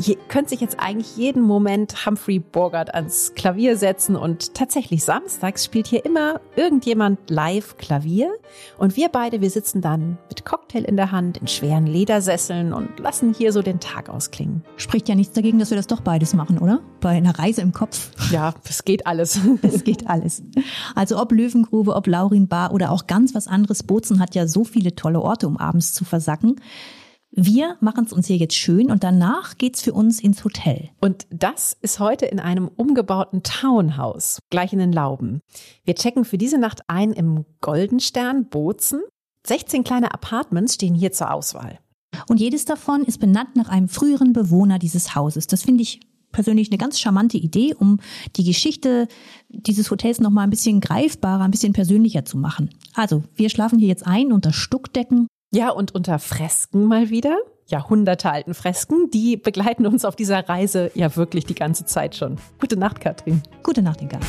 [0.06, 5.66] Ihr könnt sich jetzt eigentlich jeden Moment Humphrey Bogart ans Klavier setzen und tatsächlich samstags
[5.66, 8.32] spielt hier immer irgendjemand live Klavier
[8.78, 13.00] und wir beide, wir sitzen dann mit Cocktail in der Hand in schweren Ledersesseln und
[13.00, 14.64] lassen hier so den Tag ausklingen.
[14.78, 16.82] Spricht ja nichts dagegen, dass wir das doch beides machen, oder?
[17.02, 18.12] Bei einer Reise im Kopf.
[18.32, 19.40] Ja, es geht alles.
[19.68, 20.44] Es geht alles.
[20.96, 23.84] Also ob Löwengrube, ob Laurinbar oder auch ganz was anderes.
[23.84, 26.60] Bozen hat ja so viele tolle Orte, um abends zu versacken.
[27.32, 30.90] Wir machen es uns hier jetzt schön und danach geht's für uns ins Hotel.
[31.00, 35.42] Und das ist heute in einem umgebauten Townhouse, gleich in den Lauben.
[35.84, 39.02] Wir checken für diese Nacht ein im Goldenstern Bozen.
[39.46, 41.80] 16 kleine Apartments stehen hier zur Auswahl.
[42.28, 45.48] Und jedes davon ist benannt nach einem früheren Bewohner dieses Hauses.
[45.48, 46.00] Das finde ich
[46.32, 48.00] persönlich eine ganz charmante Idee, um
[48.36, 49.08] die Geschichte
[49.50, 52.70] dieses Hotels noch mal ein bisschen greifbarer, ein bisschen persönlicher zu machen.
[52.94, 55.28] Also, wir schlafen hier jetzt ein unter Stuckdecken.
[55.54, 57.38] Ja, und unter Fresken mal wieder.
[57.68, 62.38] Jahrhundertealten Fresken, die begleiten uns auf dieser Reise ja wirklich die ganze Zeit schon.
[62.60, 63.42] Gute Nacht, Katrin.
[63.64, 64.20] Gute Nacht, Inga.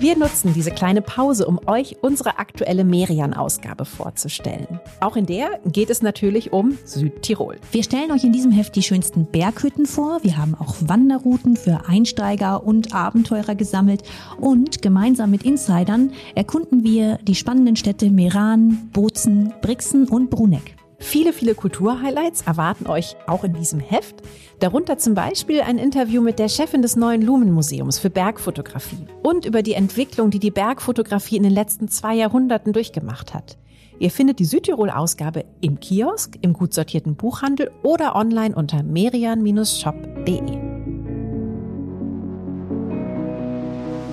[0.00, 4.80] Wir nutzen diese kleine Pause, um euch unsere aktuelle Merian-Ausgabe vorzustellen.
[5.00, 7.58] Auch in der geht es natürlich um Südtirol.
[7.70, 10.20] Wir stellen euch in diesem Heft die schönsten Berghütten vor.
[10.22, 14.02] Wir haben auch Wanderrouten für Einsteiger und Abenteurer gesammelt.
[14.40, 20.76] Und gemeinsam mit Insidern erkunden wir die spannenden Städte Meran, Bozen, Brixen und Bruneck.
[20.98, 24.22] Viele, viele Kulturhighlights erwarten euch auch in diesem Heft.
[24.60, 29.62] Darunter zum Beispiel ein Interview mit der Chefin des neuen Lumen-Museums für Bergfotografie und über
[29.62, 33.56] die Entwicklung, die die Bergfotografie in den letzten zwei Jahrhunderten durchgemacht hat.
[33.98, 40.40] Ihr findet die Südtirol-Ausgabe im Kiosk, im gut sortierten Buchhandel oder online unter merian-shop.de.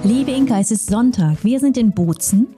[0.06, 1.44] Liebe Inka, es ist Sonntag.
[1.44, 2.56] Wir sind in Bozen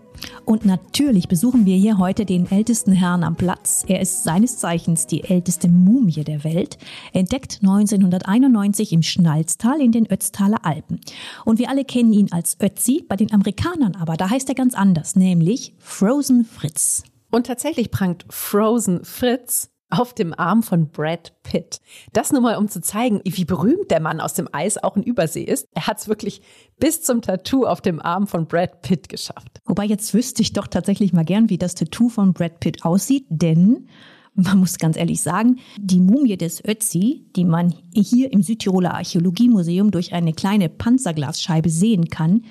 [0.50, 3.86] und natürlich besuchen wir hier heute den ältesten Herrn am Platz.
[3.88, 6.80] Er ist seines Zeichens die älteste Mumie der Welt,
[7.14, 11.02] entdeckt 1991 im Schnalztal in den Ötztaler Alpen.
[11.46, 14.74] Und wir alle kennen ihn als Ötzi, bei den Amerikanern aber, da heißt er ganz
[14.74, 17.04] anders, nämlich Frozen Fritz.
[17.30, 21.82] Und tatsächlich prangt Frozen Fritz auf dem Arm von Brad Pitt.
[22.14, 25.04] Das nur mal, um zu zeigen, wie berühmt der Mann aus dem Eis auch in
[25.04, 25.68] Übersee ist.
[25.74, 26.42] Er hat es wirklich
[26.80, 29.62] bis zum Tattoo auf dem Arm von Brad Pitt geschafft.
[29.66, 33.26] Wobei jetzt wüsste ich doch tatsächlich mal gern, wie das Tattoo von Brad Pitt aussieht,
[33.30, 33.88] denn
[34.36, 39.92] man muss ganz ehrlich sagen, die Mumie des Ötzi, die man hier im Südtiroler Archäologiemuseum
[39.92, 42.44] durch eine kleine Panzerglasscheibe sehen kann,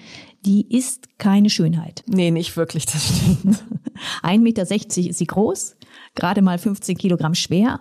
[0.44, 2.04] die ist keine Schönheit.
[2.06, 3.64] Nee, nicht wirklich, das stimmt.
[4.22, 4.70] 1,60 Meter
[5.10, 5.76] ist sie groß,
[6.14, 7.80] gerade mal 15 Kilogramm schwer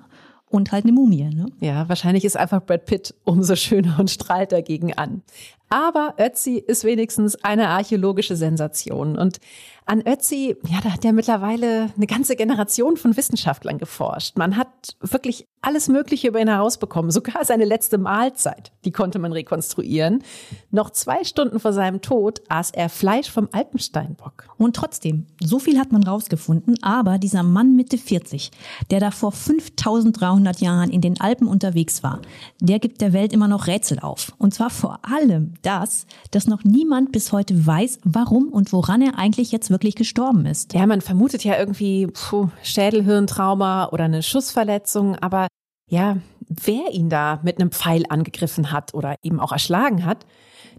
[0.50, 1.24] und halt eine Mumie.
[1.24, 1.48] Ne?
[1.60, 5.22] Ja, wahrscheinlich ist einfach Brad Pitt umso schöner und strahlt dagegen an.
[5.70, 9.18] Aber Ötzi ist wenigstens eine archäologische Sensation.
[9.18, 9.40] Und
[9.86, 14.38] an Ötzi, ja, da hat ja mittlerweile eine ganze Generation von Wissenschaftlern geforscht.
[14.38, 14.68] Man hat
[15.00, 17.10] wirklich alles Mögliche über ihn herausbekommen.
[17.12, 20.24] Sogar seine letzte Mahlzeit, die konnte man rekonstruieren.
[20.72, 24.50] Noch zwei Stunden vor seinem Tod aß er Fleisch vom Alpensteinbock.
[24.58, 28.52] Und trotzdem, so viel hat man rausgefunden, aber dieser Mann Mitte 40,
[28.92, 32.22] der da vor 5300 Jahren in den Alpen unterwegs war,
[32.60, 34.34] der gibt der Welt immer noch Rätsel auf.
[34.38, 39.18] Und zwar vor allem das, dass noch niemand bis heute weiß, warum und woran er
[39.18, 40.74] eigentlich jetzt wirklich gestorben ist.
[40.74, 45.48] Ja, man vermutet ja irgendwie puh, Schädelhirntrauma oder eine Schussverletzung, aber
[45.90, 50.26] ja, wer ihn da mit einem Pfeil angegriffen hat oder eben auch erschlagen hat,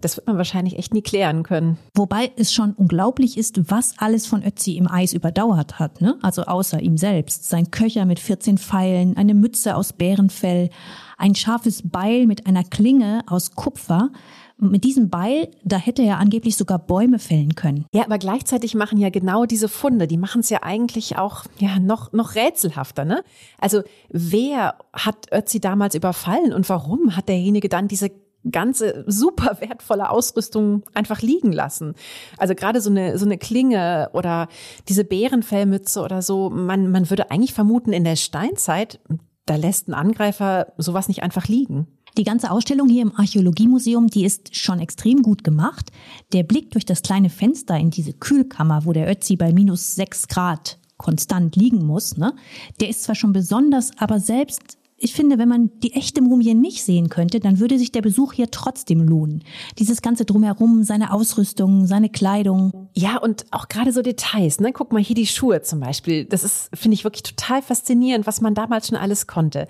[0.00, 1.78] das wird man wahrscheinlich echt nie klären können.
[1.94, 6.18] Wobei es schon unglaublich ist, was alles von Ötzi im Eis überdauert hat, ne?
[6.22, 7.48] Also außer ihm selbst.
[7.48, 10.70] Sein Köcher mit 14 Pfeilen, eine Mütze aus Bärenfell,
[11.16, 14.10] ein scharfes Beil mit einer Klinge aus Kupfer,
[14.60, 17.86] mit diesem Beil, da hätte er angeblich sogar Bäume fällen können.
[17.92, 21.78] Ja, aber gleichzeitig machen ja genau diese Funde, die machen es ja eigentlich auch ja
[21.78, 23.22] noch noch rätselhafter, ne?
[23.60, 28.10] Also wer hat Ötzi damals überfallen und warum hat derjenige dann diese
[28.50, 31.94] ganze super wertvolle Ausrüstung einfach liegen lassen.
[32.36, 34.48] Also gerade so eine so eine Klinge oder
[34.88, 39.00] diese Bärenfellmütze oder so, man man würde eigentlich vermuten in der Steinzeit,
[39.46, 41.86] da lässt ein Angreifer sowas nicht einfach liegen.
[42.16, 45.90] Die ganze Ausstellung hier im Archäologiemuseum, die ist schon extrem gut gemacht.
[46.32, 50.26] Der Blick durch das kleine Fenster in diese Kühlkammer, wo der Ötzi bei minus sechs
[50.26, 52.34] Grad konstant liegen muss, ne,
[52.80, 56.82] der ist zwar schon besonders, aber selbst ich finde, wenn man die echte Mumie nicht
[56.82, 59.44] sehen könnte, dann würde sich der Besuch hier trotzdem lohnen.
[59.78, 62.90] Dieses ganze drumherum, seine Ausrüstung, seine Kleidung.
[62.94, 64.58] Ja, und auch gerade so Details.
[64.58, 64.72] Ne?
[64.72, 66.24] Guck mal hier die Schuhe zum Beispiel.
[66.24, 69.68] Das ist, finde ich, wirklich total faszinierend, was man damals schon alles konnte.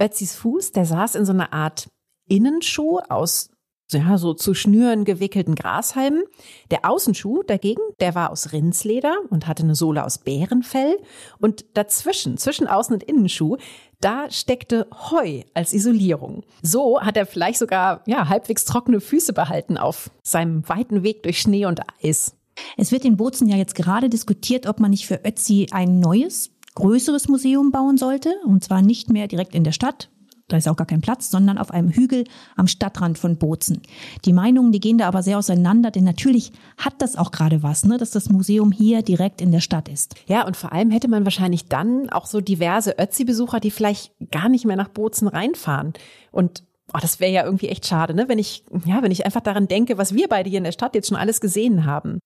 [0.00, 1.90] Ötzis Fuß, der saß in so einer Art
[2.28, 3.50] Innenschuh aus
[3.92, 6.24] ja, so zu Schnüren gewickelten Grashalmen.
[6.70, 10.98] Der Außenschuh dagegen, der war aus Rindsleder und hatte eine Sohle aus Bärenfell.
[11.38, 13.56] Und dazwischen, zwischen Außen- und Innenschuh,
[14.00, 16.44] da steckte Heu als Isolierung.
[16.62, 21.40] So hat er vielleicht sogar ja, halbwegs trockene Füße behalten auf seinem weiten Weg durch
[21.40, 22.34] Schnee und Eis.
[22.76, 26.50] Es wird in Bozen ja jetzt gerade diskutiert, ob man nicht für Ötzi ein neues,
[26.74, 28.34] größeres Museum bauen sollte.
[28.44, 30.10] Und zwar nicht mehr direkt in der Stadt,
[30.52, 32.24] da ist auch gar kein Platz, sondern auf einem Hügel
[32.56, 33.82] am Stadtrand von Bozen.
[34.24, 37.84] Die Meinungen, die gehen da aber sehr auseinander, denn natürlich hat das auch gerade was,
[37.84, 40.14] ne, dass das Museum hier direkt in der Stadt ist.
[40.26, 44.48] Ja, und vor allem hätte man wahrscheinlich dann auch so diverse Ötzi-Besucher, die vielleicht gar
[44.48, 45.92] nicht mehr nach Bozen reinfahren.
[46.30, 48.28] Und Oh, das wäre ja irgendwie echt schade, ne?
[48.28, 50.96] Wenn ich, ja, wenn ich einfach daran denke, was wir beide hier in der Stadt
[50.96, 52.18] jetzt schon alles gesehen haben.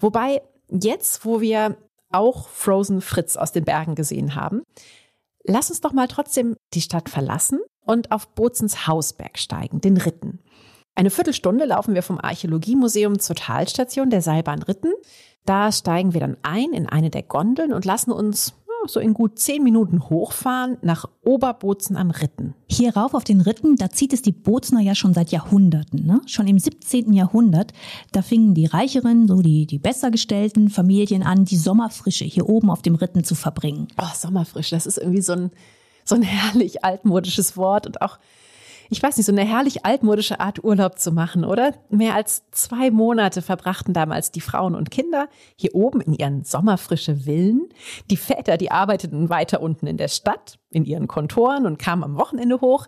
[0.00, 1.76] Wobei jetzt, wo wir
[2.10, 4.62] auch Frozen Fritz aus den Bergen gesehen haben,
[5.48, 10.40] Lass uns doch mal trotzdem die Stadt verlassen und auf Bozens Hausberg steigen, den Ritten.
[10.96, 14.92] Eine Viertelstunde laufen wir vom Archäologiemuseum zur Talstation der Seilbahn Ritten.
[15.44, 18.54] Da steigen wir dann ein in eine der Gondeln und lassen uns
[18.88, 22.54] so in gut zehn Minuten hochfahren nach Oberbozen am Ritten.
[22.68, 26.06] Hier rauf auf den Ritten, da zieht es die Bozner ja schon seit Jahrhunderten.
[26.06, 26.20] Ne?
[26.26, 27.12] Schon im 17.
[27.12, 27.72] Jahrhundert,
[28.12, 32.70] da fingen die reicheren, so die, die besser gestellten Familien an, die Sommerfrische hier oben
[32.70, 33.88] auf dem Ritten zu verbringen.
[34.00, 35.50] Oh, Sommerfrische, das ist irgendwie so ein,
[36.04, 38.18] so ein herrlich altmodisches Wort und auch
[38.90, 41.74] ich weiß nicht, so eine herrlich altmodische Art Urlaub zu machen, oder?
[41.90, 47.16] Mehr als zwei Monate verbrachten damals die Frauen und Kinder hier oben in ihren sommerfrische
[47.16, 47.68] Villen.
[48.10, 52.16] Die Väter, die arbeiteten weiter unten in der Stadt, in ihren Kontoren und kamen am
[52.16, 52.86] Wochenende hoch.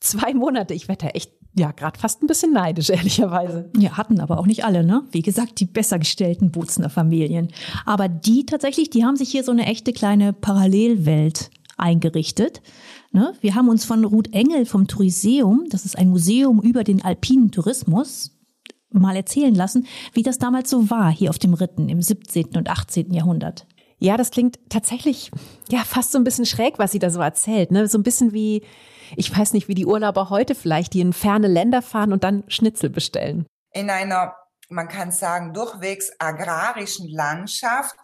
[0.00, 3.70] Zwei Monate, ich werde echt ja, gerade fast ein bisschen neidisch, ehrlicherweise.
[3.76, 5.02] Ja, hatten aber auch nicht alle, ne?
[5.10, 7.48] Wie gesagt, die besser gestellten Bozner Familien.
[7.86, 12.62] Aber die tatsächlich, die haben sich hier so eine echte kleine Parallelwelt eingerichtet.
[13.12, 13.34] Ne?
[13.40, 17.50] Wir haben uns von Ruth Engel vom Touriseum, das ist ein Museum über den alpinen
[17.50, 18.38] Tourismus,
[18.92, 22.56] mal erzählen lassen, wie das damals so war hier auf dem Ritten im 17.
[22.56, 23.12] und 18.
[23.12, 23.66] Jahrhundert.
[23.98, 25.30] Ja, das klingt tatsächlich
[25.68, 27.70] ja fast so ein bisschen schräg, was sie da so erzählt.
[27.70, 27.86] Ne?
[27.86, 28.64] So ein bisschen wie,
[29.16, 32.44] ich weiß nicht, wie die Urlauber heute vielleicht, die in ferne Länder fahren und dann
[32.48, 33.46] Schnitzel bestellen.
[33.72, 34.34] In einer,
[34.70, 37.94] man kann sagen, durchwegs agrarischen Landschaft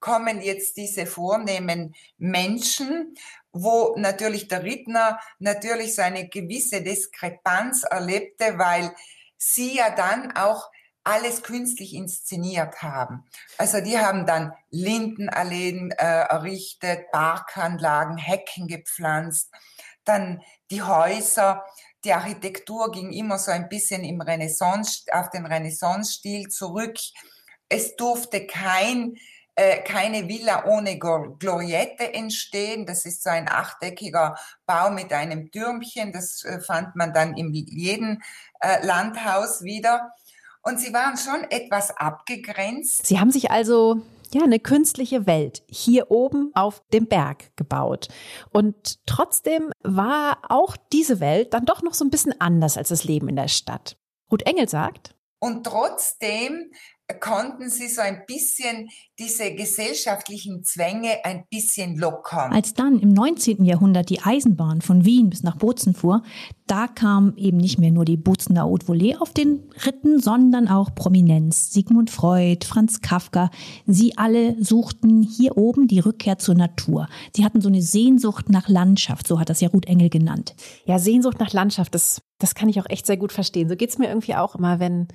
[0.00, 3.14] kommen jetzt diese vornehmen Menschen,
[3.52, 8.94] wo natürlich der Rittner natürlich so eine gewisse Diskrepanz erlebte, weil
[9.36, 10.70] sie ja dann auch
[11.04, 13.24] alles künstlich inszeniert haben.
[13.56, 19.50] Also die haben dann Lindenalleen äh, errichtet, Parkanlagen, Hecken gepflanzt,
[20.04, 21.64] dann die Häuser,
[22.04, 26.98] die Architektur ging immer so ein bisschen im Renaissance, auf den Renaissance-Stil zurück.
[27.68, 29.16] Es durfte kein
[29.58, 32.86] äh, keine Villa ohne Gloriette entstehen.
[32.86, 34.36] Das ist so ein achteckiger
[34.66, 36.12] Bau mit einem Türmchen.
[36.12, 38.22] Das äh, fand man dann in jedem
[38.60, 40.12] äh, Landhaus wieder.
[40.62, 43.04] Und sie waren schon etwas abgegrenzt.
[43.04, 44.00] Sie haben sich also
[44.32, 48.06] ja, eine künstliche Welt hier oben auf dem Berg gebaut.
[48.50, 53.02] Und trotzdem war auch diese Welt dann doch noch so ein bisschen anders als das
[53.02, 53.96] Leben in der Stadt.
[54.30, 56.70] Ruth Engel sagt, und trotzdem
[57.14, 62.52] konnten sie so ein bisschen diese gesellschaftlichen Zwänge ein bisschen lockern.
[62.52, 63.64] Als dann im 19.
[63.64, 66.22] Jahrhundert die Eisenbahn von Wien bis nach Bozen fuhr,
[66.66, 70.94] da kam eben nicht mehr nur die Bozener Haute Volée auf den Ritten, sondern auch
[70.94, 71.72] Prominenz.
[71.72, 73.50] Sigmund Freud, Franz Kafka,
[73.86, 77.08] sie alle suchten hier oben die Rückkehr zur Natur.
[77.34, 80.54] Sie hatten so eine Sehnsucht nach Landschaft, so hat das ja Ruth Engel genannt.
[80.84, 83.70] Ja, Sehnsucht nach Landschaft, das, das kann ich auch echt sehr gut verstehen.
[83.70, 85.08] So geht's mir irgendwie auch immer, wenn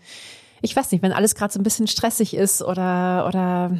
[0.63, 3.77] ich weiß nicht, wenn alles gerade so ein bisschen stressig ist oder, oder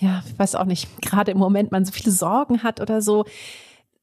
[0.00, 3.24] ja, ich weiß auch nicht, gerade im Moment man so viele Sorgen hat oder so,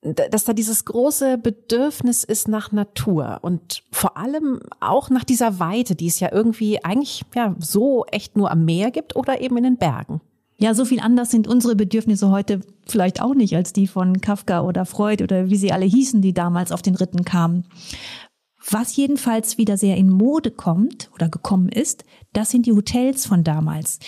[0.01, 5.95] dass da dieses große Bedürfnis ist nach Natur und vor allem auch nach dieser Weite,
[5.95, 9.63] die es ja irgendwie eigentlich ja so echt nur am Meer gibt oder eben in
[9.63, 10.21] den Bergen.
[10.59, 14.61] Ja, so viel anders sind unsere Bedürfnisse heute vielleicht auch nicht als die von Kafka
[14.61, 17.65] oder Freud oder wie sie alle hießen, die damals auf den Ritten kamen.
[18.69, 22.03] Was jedenfalls wieder sehr in Mode kommt oder gekommen ist,
[22.33, 23.99] das sind die Hotels von damals.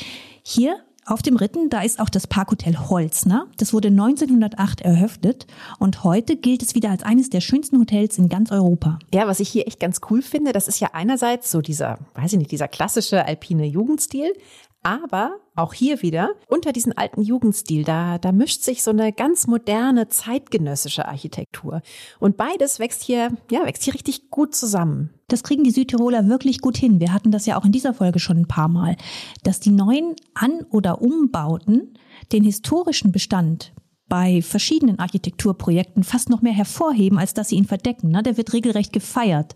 [0.44, 3.48] Hier auf dem Ritten, da ist auch das Parkhotel Holzner.
[3.58, 5.48] Das wurde 1908 eröffnet
[5.80, 9.00] und heute gilt es wieder als eines der schönsten Hotels in ganz Europa.
[9.14, 12.34] Ja, was ich hier echt ganz cool finde, das ist ja einerseits so dieser, weiß
[12.34, 14.34] ich nicht, dieser klassische alpine Jugendstil,
[14.82, 19.48] aber auch hier wieder unter diesen alten Jugendstil, da, da mischt sich so eine ganz
[19.48, 21.82] moderne zeitgenössische Architektur.
[22.20, 25.14] Und beides wächst hier, ja, wächst hier richtig gut zusammen.
[25.28, 27.00] Das kriegen die Südtiroler wirklich gut hin.
[27.00, 28.96] Wir hatten das ja auch in dieser Folge schon ein paar Mal,
[29.44, 31.98] dass die neuen An- oder Umbauten
[32.32, 33.74] den historischen Bestand
[34.08, 38.10] bei verschiedenen Architekturprojekten fast noch mehr hervorheben, als dass sie ihn verdecken.
[38.10, 38.24] Ne?
[38.24, 39.56] Der wird regelrecht gefeiert.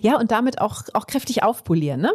[0.00, 2.00] Ja, und damit auch, auch kräftig aufpolieren.
[2.00, 2.12] Ne?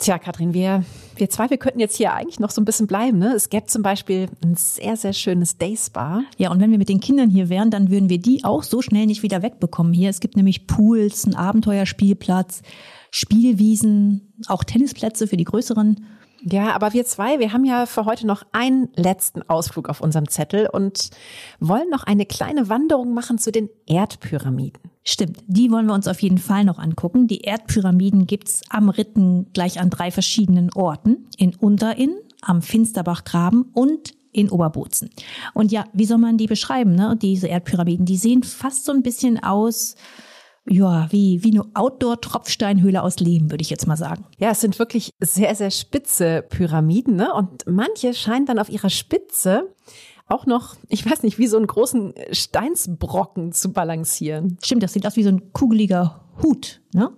[0.00, 0.82] Tja, Katrin, wir,
[1.16, 3.18] wir zwei, wir könnten jetzt hier eigentlich noch so ein bisschen bleiben.
[3.18, 3.34] Ne?
[3.34, 6.22] Es gäbe zum Beispiel ein sehr, sehr schönes Day Spa.
[6.38, 8.80] Ja, und wenn wir mit den Kindern hier wären, dann würden wir die auch so
[8.80, 10.08] schnell nicht wieder wegbekommen hier.
[10.08, 12.62] Es gibt nämlich Pools, einen Abenteuerspielplatz,
[13.10, 16.02] Spielwiesen, auch Tennisplätze für die größeren.
[16.44, 20.30] Ja, aber wir zwei, wir haben ja für heute noch einen letzten Ausflug auf unserem
[20.30, 21.10] Zettel und
[21.58, 24.89] wollen noch eine kleine Wanderung machen zu den Erdpyramiden.
[25.02, 27.26] Stimmt, die wollen wir uns auf jeden Fall noch angucken.
[27.26, 31.28] Die Erdpyramiden gibt's am Ritten gleich an drei verschiedenen Orten.
[31.38, 35.10] In Unterinn, am Finsterbachgraben und in Oberbozen.
[35.54, 37.16] Und ja, wie soll man die beschreiben, ne?
[37.20, 38.06] diese Erdpyramiden?
[38.06, 39.96] Die sehen fast so ein bisschen aus
[40.68, 44.26] ja, wie, wie eine Outdoor-Tropfsteinhöhle aus Lehm, würde ich jetzt mal sagen.
[44.38, 47.32] Ja, es sind wirklich sehr, sehr spitze Pyramiden, ne?
[47.32, 49.74] Und manche scheinen dann auf ihrer Spitze
[50.30, 54.58] auch noch, ich weiß nicht, wie so einen großen Steinsbrocken zu balancieren.
[54.62, 57.10] Stimmt, das sieht aus wie so ein kugeliger Hut, ne?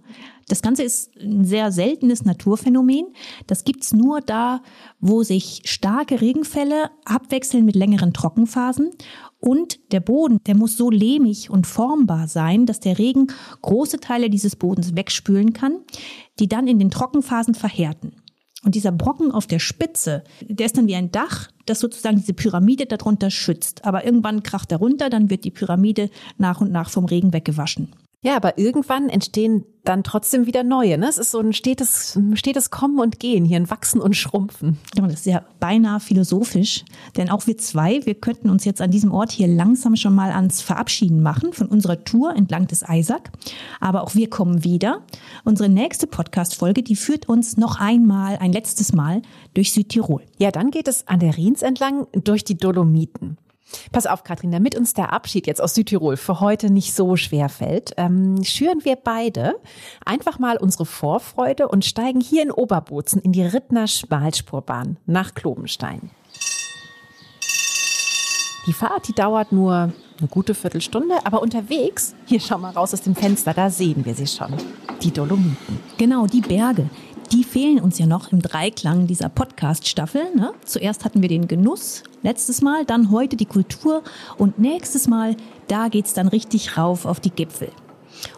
[0.49, 3.07] Das Ganze ist ein sehr seltenes Naturphänomen.
[3.47, 4.61] Das gibt's nur da,
[5.01, 8.91] wo sich starke Regenfälle abwechseln mit längeren Trockenphasen.
[9.39, 13.29] Und der Boden, der muss so lehmig und formbar sein, dass der Regen
[13.63, 15.79] große Teile dieses Bodens wegspülen kann,
[16.39, 18.17] die dann in den Trockenphasen verhärten.
[18.65, 22.35] Und dieser Brocken auf der Spitze, der ist dann wie ein Dach, das sozusagen diese
[22.35, 23.85] Pyramide darunter schützt.
[23.85, 27.89] Aber irgendwann kracht er runter, dann wird die Pyramide nach und nach vom Regen weggewaschen.
[28.25, 30.97] Ja, aber irgendwann entstehen dann trotzdem wieder neue.
[30.97, 31.09] Ne?
[31.09, 34.79] Es ist so ein stetes, stetes Kommen und Gehen, hier ein Wachsen und Schrumpfen.
[34.97, 36.85] Ja, das ist ja beinahe philosophisch,
[37.17, 40.31] denn auch wir zwei, wir könnten uns jetzt an diesem Ort hier langsam schon mal
[40.31, 43.33] ans Verabschieden machen von unserer Tour entlang des Eisack.
[43.81, 45.03] Aber auch wir kommen wieder.
[45.43, 49.23] Unsere nächste Podcast-Folge, die führt uns noch einmal, ein letztes Mal
[49.55, 50.23] durch Südtirol.
[50.39, 53.37] Ja, dann geht es an der Rhins entlang durch die Dolomiten.
[53.93, 57.49] Pass auf, Katrin, damit uns der Abschied jetzt aus Südtirol für heute nicht so schwer
[57.49, 59.55] fällt, ähm, schüren wir beide
[60.05, 66.11] einfach mal unsere Vorfreude und steigen hier in Oberbozen in die Rittner Schmalspurbahn nach Klobenstein.
[68.67, 73.01] Die Fahrt, die dauert nur eine gute Viertelstunde, aber unterwegs, hier schau mal raus aus
[73.01, 74.55] dem Fenster, da sehen wir sie schon.
[75.03, 75.81] Die Dolomiten.
[75.99, 76.89] Genau, die Berge.
[77.33, 80.35] Die fehlen uns ja noch im Dreiklang dieser Podcast-Staffel.
[80.37, 80.53] Ne?
[80.67, 84.03] Zuerst hatten wir den Genuss, letztes Mal, dann heute die Kultur
[84.37, 87.71] und nächstes Mal, da geht's dann richtig rauf auf die Gipfel.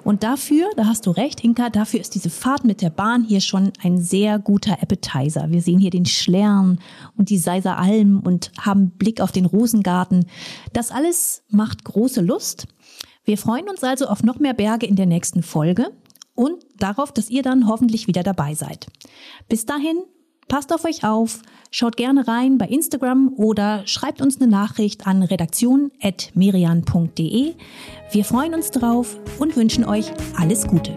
[0.05, 3.41] Und dafür, da hast du recht, Inka, dafür ist diese Fahrt mit der Bahn hier
[3.41, 5.51] schon ein sehr guter Appetizer.
[5.51, 6.79] Wir sehen hier den Schlern
[7.17, 10.27] und die Seiser Alm und haben Blick auf den Rosengarten.
[10.73, 12.69] Das alles macht große Lust.
[13.25, 15.91] Wir freuen uns also auf noch mehr Berge in der nächsten Folge
[16.35, 18.87] und darauf, dass ihr dann hoffentlich wieder dabei seid.
[19.49, 19.99] Bis dahin
[20.49, 25.23] Passt auf euch auf, schaut gerne rein bei Instagram oder schreibt uns eine Nachricht an
[25.23, 27.55] redaktion.merian.de.
[28.11, 30.97] Wir freuen uns drauf und wünschen euch alles Gute.